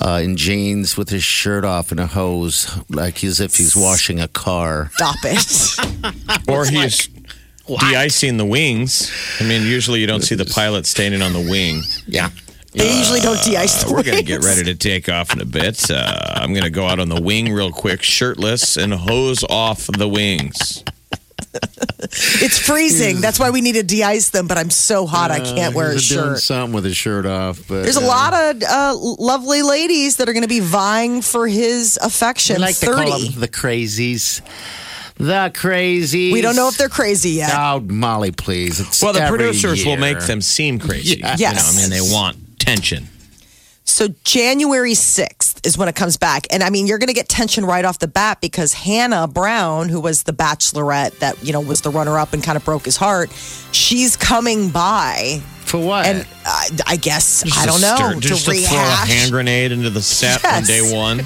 uh, 0.00 0.20
in 0.22 0.36
jeans 0.36 0.96
with 0.96 1.10
his 1.10 1.22
shirt 1.22 1.64
off 1.64 1.90
and 1.90 2.00
a 2.00 2.06
hose, 2.06 2.78
like 2.88 3.22
as 3.24 3.40
if 3.40 3.56
he's 3.56 3.76
washing 3.76 4.20
a 4.20 4.28
car. 4.28 4.90
Stop 4.94 5.16
it. 5.24 5.76
Or 6.48 6.64
he's 6.64 7.08
de-icing 7.66 8.36
the 8.36 8.44
wings. 8.46 9.10
I 9.40 9.44
mean, 9.44 9.62
usually 9.62 10.00
you 10.00 10.06
don't 10.06 10.22
see 10.22 10.34
the 10.34 10.44
pilot 10.44 10.86
standing 10.86 11.22
on 11.22 11.32
the 11.32 11.40
wing. 11.50 11.82
Yeah. 12.06 12.30
they 12.72 12.98
usually 12.98 13.20
don't 13.20 13.40
de 13.44 13.56
ice 13.56 13.84
the 13.84 13.92
We're 13.92 14.02
going 14.02 14.18
to 14.18 14.24
get 14.24 14.40
wings. 14.42 14.46
ready 14.46 14.64
to 14.64 14.74
take 14.74 15.08
off 15.08 15.32
in 15.32 15.40
a 15.40 15.44
bit. 15.44 15.90
Uh, 15.90 16.16
I'm 16.36 16.52
going 16.52 16.64
to 16.64 16.70
go 16.70 16.86
out 16.86 16.98
on 16.98 17.08
the 17.08 17.20
wing 17.20 17.52
real 17.52 17.70
quick, 17.70 18.02
shirtless, 18.02 18.76
and 18.76 18.92
hose 18.94 19.44
off 19.44 19.86
the 19.86 20.08
wings. 20.08 20.82
It's 21.52 22.58
freezing. 22.58 23.20
That's 23.20 23.38
why 23.38 23.50
we 23.50 23.60
need 23.60 23.74
to 23.74 23.82
de-ice 23.82 24.30
them. 24.30 24.46
But 24.46 24.58
I'm 24.58 24.70
so 24.70 25.06
hot, 25.06 25.30
I 25.30 25.40
can't 25.40 25.74
wear 25.74 25.90
a 25.90 25.92
He's 25.94 26.08
doing 26.08 26.24
shirt. 26.34 26.38
something 26.40 26.74
with 26.74 26.84
his 26.84 26.96
shirt 26.96 27.26
off. 27.26 27.66
But 27.68 27.82
There's 27.82 27.96
a 27.96 28.02
uh, 28.04 28.06
lot 28.06 28.34
of 28.34 28.62
uh, 28.62 28.94
lovely 28.96 29.62
ladies 29.62 30.16
that 30.16 30.28
are 30.28 30.32
going 30.32 30.42
to 30.42 30.48
be 30.48 30.60
vying 30.60 31.22
for 31.22 31.46
his 31.46 31.98
affection. 32.02 32.56
We 32.56 32.62
like 32.62 32.76
to 32.78 32.86
call 32.86 32.96
Thirty. 32.96 33.28
them 33.30 33.40
the 33.40 33.48
crazies. 33.48 34.40
The 35.16 35.50
crazies. 35.54 36.32
We 36.32 36.40
don't 36.40 36.56
know 36.56 36.68
if 36.68 36.78
they're 36.78 36.88
crazy 36.88 37.30
yet. 37.30 37.50
Oh, 37.54 37.80
Molly, 37.80 38.32
please. 38.32 38.80
It's 38.80 39.02
Well, 39.02 39.12
the 39.12 39.20
every 39.22 39.38
producers 39.38 39.84
will 39.84 39.92
year. 39.92 40.00
make 40.00 40.20
them 40.20 40.40
seem 40.40 40.78
crazy. 40.78 41.20
Yes. 41.36 41.40
You 41.40 41.46
know, 41.52 41.78
I 41.78 41.82
mean, 41.82 41.90
they 41.90 42.00
want 42.14 42.58
tension. 42.58 43.08
So 43.84 44.08
January 44.24 44.92
6th 44.92 45.49
is 45.64 45.76
when 45.78 45.88
it 45.88 45.94
comes 45.94 46.16
back. 46.16 46.46
And 46.50 46.62
I 46.62 46.70
mean, 46.70 46.86
you're 46.86 46.98
going 46.98 47.08
to 47.08 47.14
get 47.14 47.28
tension 47.28 47.64
right 47.64 47.84
off 47.84 47.98
the 47.98 48.08
bat 48.08 48.40
because 48.40 48.72
Hannah 48.72 49.28
Brown, 49.28 49.88
who 49.88 50.00
was 50.00 50.24
the 50.24 50.32
bachelorette 50.32 51.18
that, 51.18 51.42
you 51.44 51.52
know, 51.52 51.60
was 51.60 51.80
the 51.80 51.90
runner 51.90 52.18
up 52.18 52.32
and 52.32 52.42
kind 52.42 52.56
of 52.56 52.64
broke 52.64 52.84
his 52.84 52.96
heart, 52.96 53.30
she's 53.72 54.16
coming 54.16 54.70
by. 54.70 55.40
For 55.64 55.78
what? 55.78 56.06
And 56.06 56.26
I, 56.44 56.68
I 56.86 56.96
guess, 56.96 57.44
I 57.56 57.66
don't 57.66 57.80
know, 57.80 57.96
stir- 57.96 58.14
to 58.14 58.20
just 58.20 58.44
to 58.46 58.52
throw 58.54 58.78
a 58.78 59.06
hand 59.06 59.30
grenade 59.30 59.72
into 59.72 59.90
the 59.90 60.02
set 60.02 60.44
on 60.44 60.64
day 60.64 60.94
one. 60.94 61.20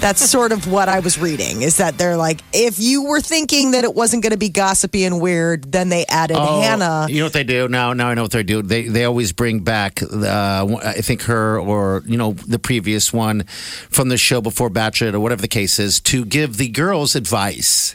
That's 0.00 0.20
sort 0.28 0.52
of 0.52 0.70
what 0.70 0.88
I 0.88 1.00
was 1.00 1.18
reading 1.18 1.62
is 1.62 1.78
that 1.78 1.96
they're 1.98 2.16
like, 2.16 2.40
if 2.52 2.78
you 2.78 3.04
were 3.04 3.20
thinking 3.20 3.72
that 3.72 3.84
it 3.84 3.94
wasn't 3.94 4.22
going 4.22 4.32
to 4.32 4.38
be 4.38 4.48
gossipy 4.50 5.04
and 5.04 5.20
weird, 5.20 5.72
then 5.72 5.88
they 5.88 6.04
added 6.06 6.36
Oh, 6.38 6.60
Hannah. 6.60 7.06
You 7.08 7.18
know 7.20 7.26
what 7.26 7.32
they 7.32 7.44
do 7.44 7.68
now? 7.68 7.92
Now 7.92 8.08
I 8.08 8.14
know 8.14 8.22
what 8.22 8.32
they 8.32 8.42
do. 8.42 8.62
They 8.62 8.82
they 8.88 9.04
always 9.04 9.32
bring 9.32 9.60
back. 9.60 10.00
Uh, 10.02 10.76
I 10.84 11.00
think 11.00 11.22
her 11.22 11.58
or 11.58 12.02
you 12.06 12.16
know 12.16 12.32
the 12.32 12.58
previous 12.58 13.12
one 13.12 13.44
from 13.44 14.08
the 14.10 14.16
show 14.18 14.40
before 14.40 14.70
Bachelor 14.70 15.16
or 15.16 15.20
whatever 15.20 15.42
the 15.42 15.48
case 15.48 15.78
is 15.78 16.00
to 16.02 16.24
give 16.24 16.56
the 16.56 16.68
girls 16.68 17.16
advice. 17.16 17.94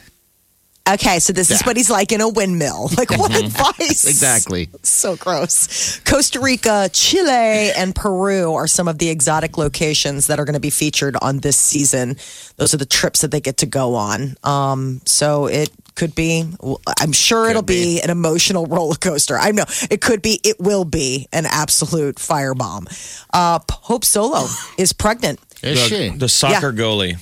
Okay, 0.88 1.18
so 1.20 1.32
this 1.32 1.50
is 1.50 1.60
Yeah. 1.60 1.66
what 1.66 1.76
he's 1.76 1.90
like 1.90 2.10
in 2.10 2.20
a 2.20 2.28
windmill. 2.28 2.90
Like, 2.96 3.10
what 3.12 3.34
advice? 3.36 4.06
Exactly. 4.06 4.68
So 4.82 5.16
gross. 5.16 6.00
Costa 6.00 6.40
Rica, 6.40 6.90
Chile, 6.92 7.70
and 7.76 7.94
Peru 7.94 8.54
are 8.54 8.66
some 8.66 8.88
of 8.88 8.98
the 8.98 9.08
exotic 9.08 9.56
locations 9.56 10.26
that 10.26 10.38
are 10.40 10.44
going 10.44 10.54
to 10.54 10.60
be 10.60 10.70
featured 10.70 11.16
on 11.22 11.38
this 11.38 11.56
season. 11.56 12.16
Those 12.56 12.74
are 12.74 12.76
the 12.78 12.86
trips 12.86 13.20
that 13.20 13.30
they 13.30 13.40
get 13.40 13.58
to 13.58 13.66
go 13.66 13.94
on. 13.94 14.36
Um, 14.42 15.00
so 15.06 15.46
it 15.46 15.70
could 15.94 16.14
be, 16.14 16.44
I'm 16.98 17.12
sure 17.12 17.48
it'll 17.48 17.62
be. 17.62 18.00
an 18.02 18.10
emotional 18.10 18.66
roller 18.74 18.96
coaster. 18.96 19.38
I 19.38 19.52
know 19.52 19.64
it 19.90 20.00
could 20.00 20.22
be, 20.22 20.40
it 20.42 20.58
will 20.58 20.84
be 20.84 21.28
an 21.32 21.46
absolute 21.46 22.16
firebomb. 22.16 22.86
Uh, 23.32 23.60
Hope 23.70 24.04
Solo 24.04 24.46
is 24.76 24.92
pregnant. 24.92 25.38
Is 25.62 25.78
the, 25.90 25.96
she? 25.96 26.08
the 26.16 26.28
soccer 26.28 26.72
goalie. 26.72 27.18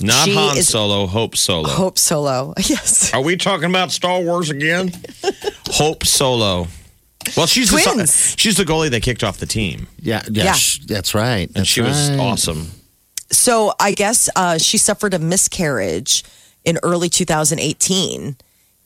Not 0.00 0.24
She 0.26 0.34
Han 0.34 0.56
Solo, 0.62 1.06
Hope 1.06 1.36
Solo. 1.36 1.68
Hope 1.68 1.98
Solo. 1.98 2.54
Yes. 2.68 3.12
Are 3.12 3.20
we 3.22 3.36
talking 3.36 3.68
about 3.68 3.90
Star 3.92 4.20
Wars 4.20 4.50
again? 4.50 4.92
Hope 5.68 6.04
Solo. 6.06 6.68
Well, 7.36 7.46
she's 7.46 7.70
the, 7.70 7.80
Twins. 7.82 8.12
so- 8.14 8.36
she's 8.38 8.56
the 8.56 8.64
goalie 8.64 8.90
that 8.90 9.02
kicked 9.02 9.22
off 9.24 9.38
the 9.38 9.46
team, 9.46 9.86
Yeah, 10.00 10.22
yeah, 10.30 10.44
Yeah. 10.44 10.52
sh- 10.52 10.78
that's 10.86 11.14
right. 11.14 11.46
and 11.48 11.54
That's 11.54 11.68
she 11.68 11.80
was 11.82 12.10
awesome. 12.10 12.70
So 13.30 13.74
I 13.78 13.92
guess 13.92 14.28
uh, 14.36 14.56
she 14.58 14.78
suffered 14.78 15.12
a 15.14 15.18
miscarriage 15.18 16.24
in 16.64 16.78
early 16.82 17.08
2018. 17.10 18.36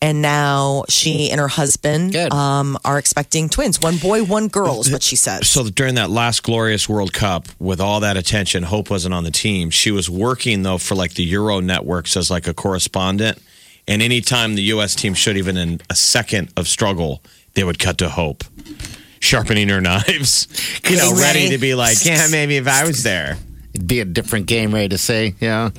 And 0.02 0.20
now 0.20 0.82
she 0.88 1.30
and 1.30 1.40
her 1.40 1.46
husband 1.46 2.10
Good. 2.12 2.32
um, 2.32 2.76
are 2.84 2.98
expecting 2.98 3.48
twins. 3.48 3.78
One 3.80 3.98
boy, 3.98 4.24
one 4.24 4.48
girl 4.48 4.80
is 4.80 4.90
what 4.90 5.00
she 5.00 5.14
says. 5.14 5.48
So 5.48 5.68
during 5.70 5.94
that 5.94 6.10
last 6.10 6.42
glorious 6.42 6.88
World 6.88 7.12
Cup, 7.12 7.46
with 7.60 7.80
all 7.80 8.00
that 8.00 8.16
attention, 8.16 8.64
Hope 8.64 8.90
wasn't 8.90 9.14
on 9.14 9.22
the 9.22 9.30
team. 9.30 9.70
She 9.70 9.92
was 9.92 10.10
working 10.10 10.64
though 10.64 10.78
for 10.78 10.96
like 10.96 11.14
the 11.14 11.22
Euro 11.22 11.60
networks 11.60 12.16
as 12.16 12.32
like 12.32 12.48
a 12.48 12.52
correspondent. 12.52 13.38
And 13.86 14.02
anytime 14.02 14.56
the 14.56 14.62
U.S. 14.74 14.96
team 14.96 15.14
showed 15.14 15.36
even 15.36 15.56
in 15.56 15.80
a 15.88 15.94
second 15.94 16.52
of 16.56 16.66
struggle, 16.66 17.22
they 17.54 17.62
would 17.62 17.78
cut 17.78 17.98
to 17.98 18.08
Hope, 18.08 18.42
sharpening 19.20 19.68
her 19.68 19.80
knives, 19.88 20.48
you 20.90 20.96
know, 20.96 21.10
ready 21.12 21.44
ready. 21.44 21.48
to 21.50 21.58
be 21.58 21.74
like, 21.76 22.04
yeah, 22.04 22.26
maybe 22.30 22.56
if 22.56 22.66
I 22.66 22.84
was 22.84 23.04
there. 23.04 23.38
It'd 23.72 23.86
be 23.86 24.00
a 24.00 24.04
different 24.04 24.46
game, 24.46 24.74
ready 24.74 24.88
to 24.88 24.98
say. 24.98 25.34
Yeah. 25.40 25.70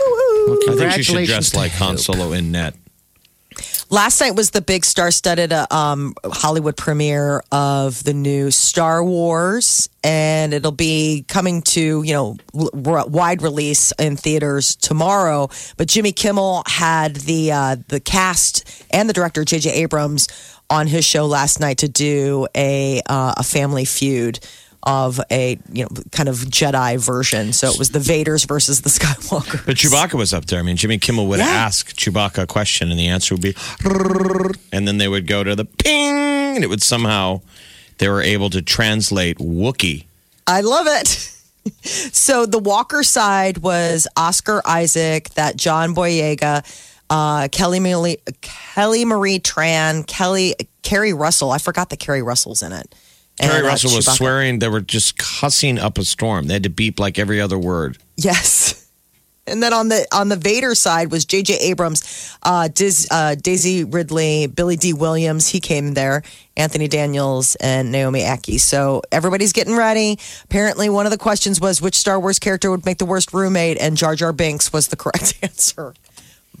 Well, 0.00 0.58
I 0.70 0.74
think 0.76 0.92
she 0.92 1.02
should 1.04 1.24
dress 1.26 1.54
like 1.54 1.70
Han 1.72 1.98
Solo 1.98 2.32
in 2.32 2.50
net. 2.50 2.74
Last 3.94 4.20
night 4.20 4.34
was 4.34 4.50
the 4.50 4.60
big 4.60 4.84
star-studded 4.84 5.52
uh, 5.52 5.68
um, 5.70 6.16
Hollywood 6.24 6.76
premiere 6.76 7.44
of 7.52 8.02
the 8.02 8.12
new 8.12 8.50
Star 8.50 9.04
Wars, 9.04 9.88
and 10.02 10.52
it'll 10.52 10.72
be 10.72 11.24
coming 11.28 11.62
to 11.62 12.02
you 12.02 12.12
know 12.12 12.36
wide 12.52 13.40
release 13.40 13.92
in 14.00 14.16
theaters 14.16 14.74
tomorrow. 14.74 15.48
But 15.76 15.86
Jimmy 15.86 16.10
Kimmel 16.10 16.64
had 16.66 17.14
the 17.14 17.52
uh, 17.52 17.76
the 17.86 18.00
cast 18.00 18.84
and 18.90 19.08
the 19.08 19.12
director 19.12 19.44
J.J. 19.44 19.70
Abrams 19.70 20.26
on 20.68 20.88
his 20.88 21.04
show 21.04 21.26
last 21.26 21.60
night 21.60 21.78
to 21.78 21.88
do 21.88 22.48
a 22.56 23.00
uh, 23.08 23.34
a 23.36 23.44
family 23.44 23.84
feud 23.84 24.40
of 24.84 25.20
a 25.30 25.58
you 25.72 25.84
know 25.84 25.88
kind 26.12 26.28
of 26.28 26.36
Jedi 26.36 26.98
version. 26.98 27.52
So 27.52 27.68
it 27.70 27.78
was 27.78 27.90
the 27.90 27.98
Vaders 27.98 28.46
versus 28.46 28.82
the 28.82 28.88
Skywalker. 28.98 29.64
But 29.66 29.76
Chewbacca 29.76 30.14
was 30.14 30.32
up 30.32 30.44
there. 30.46 30.60
I 30.60 30.62
mean, 30.62 30.76
Jimmy 30.76 30.98
Kimmel 30.98 31.26
would 31.28 31.40
Yeah. 31.40 31.46
ask 31.46 31.94
Chewbacca 31.96 32.42
a 32.42 32.46
question, 32.46 32.90
and 32.90 32.98
the 33.00 33.08
answer 33.08 33.34
would 33.34 33.42
be, 33.42 33.54
and 34.72 34.86
then 34.86 34.98
they 34.98 35.08
would 35.08 35.26
go 35.26 35.42
to 35.44 35.54
the 35.56 35.64
ping, 35.64 36.54
and 36.56 36.62
it 36.64 36.68
would 36.68 36.82
somehow, 36.82 37.40
they 37.98 38.08
were 38.08 38.22
able 38.22 38.50
to 38.50 38.62
translate 38.62 39.38
Wookie. 39.38 40.04
I 40.46 40.60
love 40.60 40.86
it. 40.86 41.08
so 42.12 42.44
the 42.46 42.58
Walker 42.58 43.02
side 43.02 43.58
was 43.58 44.06
Oscar 44.16 44.60
Isaac, 44.66 45.30
that 45.30 45.56
John 45.56 45.94
Boyega, 45.94 46.62
uh, 47.10 47.48
Kelly 47.50 47.80
Marie, 47.80 48.18
Kelly 48.42 49.04
Marie 49.04 49.38
Tran, 49.38 50.06
Kelly 50.06 50.54
Keri 50.82 51.12
Russell. 51.14 51.50
I 51.50 51.58
forgot 51.58 51.88
that 51.90 51.98
Keri 52.00 52.22
Russell's 52.22 52.62
in 52.62 52.72
it. 52.72 52.94
And, 53.40 53.50
Harry 53.50 53.64
uh, 53.64 53.68
Russell 53.68 53.96
was 53.96 54.06
swearing 54.06 54.60
they 54.60 54.68
were 54.68 54.80
just 54.80 55.18
cussing 55.18 55.78
up 55.78 55.98
a 55.98 56.04
storm. 56.04 56.46
They 56.46 56.54
had 56.54 56.62
to 56.62 56.70
beep 56.70 57.00
like 57.00 57.18
every 57.18 57.40
other 57.40 57.58
word. 57.58 57.98
Yes. 58.16 58.80
And 59.46 59.62
then 59.62 59.74
on 59.74 59.88
the 59.88 60.06
on 60.10 60.30
the 60.30 60.36
Vader 60.36 60.74
side 60.74 61.10
was 61.10 61.26
J.J. 61.26 61.58
Abrams, 61.58 62.34
uh, 62.42 62.68
Diz, 62.68 63.06
uh, 63.10 63.34
Daisy 63.34 63.84
Ridley, 63.84 64.46
Billy 64.46 64.76
Dee 64.76 64.94
Williams. 64.94 65.48
He 65.48 65.60
came 65.60 65.92
there, 65.92 66.22
Anthony 66.56 66.88
Daniels, 66.88 67.54
and 67.56 67.92
Naomi 67.92 68.20
Ackie. 68.20 68.58
So 68.58 69.02
everybody's 69.12 69.52
getting 69.52 69.76
ready. 69.76 70.18
Apparently, 70.44 70.88
one 70.88 71.04
of 71.04 71.12
the 71.12 71.18
questions 71.18 71.60
was 71.60 71.82
which 71.82 71.94
Star 71.94 72.18
Wars 72.18 72.38
character 72.38 72.70
would 72.70 72.86
make 72.86 72.96
the 72.96 73.04
worst 73.04 73.34
roommate, 73.34 73.76
and 73.78 73.98
Jar 73.98 74.16
Jar 74.16 74.32
Binks 74.32 74.72
was 74.72 74.88
the 74.88 74.96
correct 75.04 75.34
answer. 75.42 75.92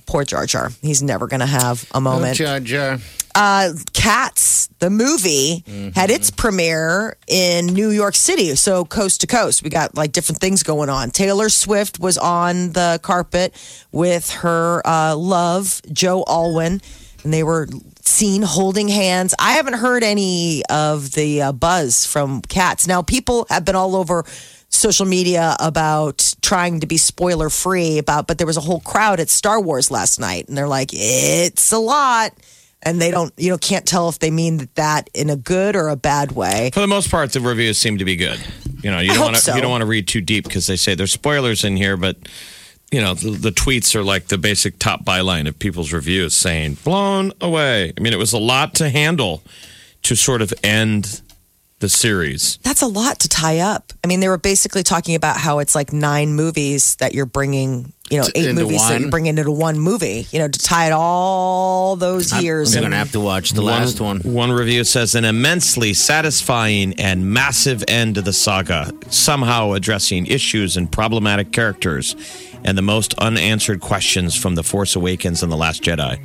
Poor 0.06 0.24
Jar 0.24 0.46
Jar. 0.46 0.70
He's 0.82 1.02
never 1.02 1.26
going 1.26 1.40
to 1.40 1.46
have 1.46 1.88
a 1.94 2.00
moment 2.00 2.36
Jar 2.36 2.60
Jar. 2.60 2.98
uh, 3.34 3.72
Cats, 3.92 4.68
the 4.78 4.90
movie, 4.90 5.64
had 5.94 6.10
its 6.10 6.30
premiere 6.30 7.16
in 7.26 7.66
New 7.66 7.90
York 7.90 8.14
City. 8.14 8.54
So 8.54 8.84
coast 8.84 9.22
to 9.22 9.26
coast, 9.26 9.62
we 9.62 9.70
got 9.70 9.94
like 9.96 10.12
different 10.12 10.40
things 10.40 10.62
going 10.62 10.88
on. 10.90 11.10
Taylor 11.10 11.48
Swift 11.48 11.98
was 11.98 12.18
on 12.18 12.72
the 12.72 13.00
carpet 13.02 13.54
with 13.92 14.30
her 14.30 14.82
uh, 14.86 15.16
love, 15.16 15.80
Joe 15.92 16.22
Alwyn, 16.28 16.80
and 17.24 17.32
they 17.32 17.42
were 17.42 17.66
seen 18.02 18.42
holding 18.42 18.88
hands. 18.88 19.34
I 19.38 19.52
haven't 19.54 19.74
heard 19.74 20.02
any 20.04 20.62
of 20.68 21.12
the 21.12 21.42
uh, 21.42 21.52
buzz 21.52 22.06
from 22.06 22.42
Cats. 22.42 22.86
Now, 22.86 23.00
people 23.00 23.46
have 23.48 23.64
been 23.64 23.74
all 23.74 23.96
over 23.96 24.24
social 24.74 25.06
media 25.06 25.56
about 25.60 26.34
trying 26.42 26.80
to 26.80 26.86
be 26.86 26.96
spoiler 26.96 27.48
free 27.48 27.98
about 27.98 28.26
but 28.26 28.38
there 28.38 28.46
was 28.46 28.56
a 28.56 28.60
whole 28.60 28.80
crowd 28.80 29.20
at 29.20 29.28
Star 29.28 29.60
Wars 29.60 29.90
last 29.90 30.18
night 30.18 30.48
and 30.48 30.56
they're 30.56 30.68
like 30.68 30.90
it's 30.92 31.72
a 31.72 31.78
lot 31.78 32.32
and 32.84 33.00
they 33.00 33.10
don't 33.10 33.32
you 33.36 33.50
know 33.50 33.58
can't 33.58 33.86
tell 33.86 34.08
if 34.08 34.18
they 34.18 34.30
mean 34.30 34.68
that 34.74 35.10
in 35.14 35.30
a 35.30 35.36
good 35.36 35.76
or 35.76 35.88
a 35.88 35.96
bad 35.96 36.32
way. 36.32 36.70
For 36.72 36.80
the 36.80 36.86
most 36.86 37.10
part, 37.10 37.32
the 37.32 37.40
reviews 37.40 37.78
seem 37.78 37.98
to 37.98 38.04
be 38.04 38.16
good. 38.16 38.38
You 38.82 38.90
know, 38.90 39.00
you 39.00 39.12
don't 39.14 39.20
want 39.20 39.36
to 39.36 39.40
so. 39.40 39.54
you 39.54 39.62
don't 39.62 39.70
want 39.70 39.82
to 39.82 39.86
read 39.86 40.06
too 40.06 40.20
deep 40.20 40.44
because 40.44 40.66
they 40.66 40.76
say 40.76 40.94
there's 40.94 41.12
spoilers 41.12 41.64
in 41.64 41.76
here, 41.76 41.96
but 41.96 42.16
you 42.90 43.00
know 43.00 43.14
the, 43.14 43.30
the 43.30 43.50
tweets 43.50 43.94
are 43.94 44.04
like 44.04 44.28
the 44.28 44.38
basic 44.38 44.78
top 44.78 45.04
byline 45.04 45.48
of 45.48 45.58
people's 45.58 45.92
reviews 45.92 46.34
saying 46.34 46.74
blown 46.84 47.32
away. 47.40 47.92
I 47.96 48.00
mean, 48.00 48.12
it 48.12 48.18
was 48.18 48.32
a 48.32 48.38
lot 48.38 48.74
to 48.76 48.90
handle 48.90 49.42
to 50.02 50.14
sort 50.14 50.42
of 50.42 50.52
end 50.62 51.22
the 51.84 51.88
series. 51.90 52.58
That's 52.62 52.80
a 52.80 52.86
lot 52.86 53.18
to 53.20 53.28
tie 53.28 53.58
up. 53.58 53.92
I 54.02 54.06
mean, 54.06 54.20
they 54.20 54.28
were 54.28 54.38
basically 54.38 54.82
talking 54.82 55.16
about 55.16 55.36
how 55.36 55.58
it's 55.58 55.74
like 55.74 55.92
nine 55.92 56.32
movies 56.32 56.96
that 56.96 57.14
you're 57.14 57.26
bringing, 57.26 57.92
you 58.08 58.18
know, 58.18 58.26
eight 58.34 58.48
Into 58.48 58.62
movies 58.62 58.88
that 58.88 59.02
you're 59.02 59.10
bringing 59.10 59.36
into 59.36 59.50
one 59.50 59.78
movie, 59.78 60.26
you 60.30 60.38
know, 60.38 60.48
to 60.48 60.58
tie 60.58 60.86
it 60.86 60.92
all 60.92 61.96
those 61.96 62.32
years. 62.40 62.72
I'm 62.74 62.78
and- 62.78 62.84
gonna 62.86 62.96
have 62.96 63.12
to 63.12 63.20
watch 63.20 63.50
the 63.50 63.60
last 63.60 64.00
one. 64.00 64.20
One 64.20 64.50
review 64.50 64.82
says 64.84 65.14
an 65.14 65.26
immensely 65.26 65.92
satisfying 65.92 66.98
and 66.98 67.30
massive 67.30 67.84
end 67.86 68.14
to 68.14 68.22
the 68.22 68.32
saga, 68.32 68.90
somehow 69.10 69.72
addressing 69.72 70.26
issues 70.26 70.78
and 70.78 70.90
problematic 70.90 71.52
characters 71.52 72.16
and 72.64 72.78
the 72.78 72.82
most 72.82 73.12
unanswered 73.18 73.80
questions 73.80 74.34
from 74.34 74.54
The 74.54 74.62
Force 74.62 74.96
Awakens 74.96 75.42
and 75.42 75.52
The 75.52 75.56
Last 75.56 75.82
Jedi. 75.82 76.18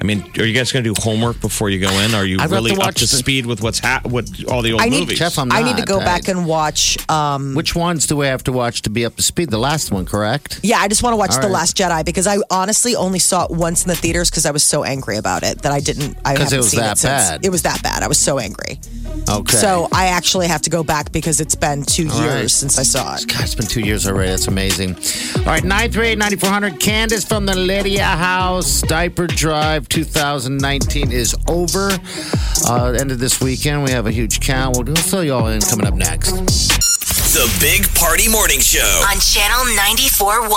I 0.00 0.04
mean, 0.04 0.24
are 0.38 0.44
you 0.44 0.52
guys 0.54 0.72
going 0.72 0.84
to 0.84 0.92
do 0.94 1.00
homework 1.00 1.40
before 1.40 1.70
you 1.70 1.78
go 1.78 1.90
in? 2.00 2.14
Are 2.14 2.24
you 2.24 2.36
I'd 2.38 2.42
have 2.42 2.50
really 2.50 2.74
to 2.74 2.80
up 2.82 2.94
to 2.94 3.00
the- 3.06 3.06
speed 3.06 3.46
with 3.46 3.62
what's 3.62 3.78
ha- 3.78 4.00
what 4.04 4.28
all 4.48 4.62
the 4.62 4.72
old 4.72 4.82
I 4.82 4.88
need- 4.88 5.00
movies? 5.00 5.18
Jeff, 5.18 5.38
I'm 5.38 5.52
I 5.52 5.62
need 5.62 5.76
to 5.76 5.84
go 5.84 6.00
I- 6.00 6.04
back 6.04 6.28
and 6.28 6.46
watch. 6.46 6.98
Um, 7.08 7.54
Which 7.54 7.74
ones 7.76 8.06
do 8.06 8.16
we 8.16 8.26
have 8.26 8.42
to 8.44 8.52
watch 8.52 8.82
to 8.82 8.90
be 8.90 9.04
up 9.04 9.16
to 9.16 9.22
speed? 9.22 9.50
The 9.50 9.58
last 9.58 9.92
one, 9.92 10.06
correct? 10.06 10.60
yeah, 10.62 10.78
I 10.78 10.88
just 10.88 11.02
want 11.02 11.12
to 11.12 11.16
watch 11.16 11.30
All 11.32 11.36
The 11.40 11.46
right. 11.46 11.52
Last 11.52 11.76
Jedi 11.76 12.04
because 12.04 12.26
I 12.26 12.38
honestly 12.50 12.96
only 12.96 13.18
saw 13.20 13.44
it 13.44 13.50
once 13.52 13.82
in 13.84 13.88
the 13.88 13.96
theaters 13.96 14.28
because 14.30 14.44
I 14.46 14.50
was 14.50 14.62
so 14.64 14.82
angry 14.84 15.16
about 15.16 15.42
it 15.44 15.62
that 15.62 15.72
I 15.72 15.80
didn't. 15.80 16.16
I 16.24 16.34
'Cause 16.34 16.52
it 16.52 16.56
haven't 16.56 16.58
was 16.58 16.70
seen 16.70 16.80
that 16.80 16.92
it 16.92 16.98
since. 16.98 17.28
bad. 17.30 17.44
It 17.44 17.50
was 17.50 17.62
that 17.62 17.82
bad. 17.82 18.02
I 18.02 18.08
was 18.08 18.18
so 18.18 18.38
angry. 18.38 18.80
Okay. 19.28 19.56
So 19.56 19.88
I 19.92 20.06
actually 20.06 20.48
have 20.48 20.62
to 20.62 20.70
go 20.70 20.82
back 20.82 21.12
because 21.12 21.40
it's 21.40 21.54
been 21.54 21.84
two 21.84 22.08
All 22.10 22.20
years 22.22 22.34
right. 22.34 22.50
since 22.50 22.78
I 22.78 22.82
saw 22.82 23.14
it. 23.14 23.26
God, 23.28 23.42
it's 23.42 23.54
been 23.54 23.66
two 23.66 23.80
years 23.82 24.06
already. 24.08 24.30
That's 24.30 24.48
amazing. 24.48 24.96
All 25.38 25.44
right, 25.44 25.62
938 25.62 26.18
9400. 26.18 26.80
Candace 26.80 27.24
from 27.24 27.46
the 27.46 27.54
Lydia 27.54 28.04
House. 28.04 28.82
Diaper 28.82 29.26
Drive 29.26 29.59
2019 29.88 31.12
is 31.12 31.36
over. 31.48 31.90
Uh, 32.66 32.92
end 32.98 33.10
of 33.10 33.18
this 33.18 33.40
weekend. 33.40 33.84
We 33.84 33.90
have 33.90 34.06
a 34.06 34.10
huge 34.10 34.40
count. 34.40 34.76
We'll, 34.76 34.86
we'll 34.86 34.96
fill 34.96 35.24
you 35.24 35.34
all 35.34 35.48
in 35.48 35.60
coming 35.60 35.86
up 35.86 35.94
next. 35.94 36.32
The 37.30 37.46
Big 37.60 37.86
Party 37.94 38.28
Morning 38.28 38.58
Show. 38.60 39.04
on 39.06 39.20
Channel 39.20 39.64
94.1. 39.76 40.50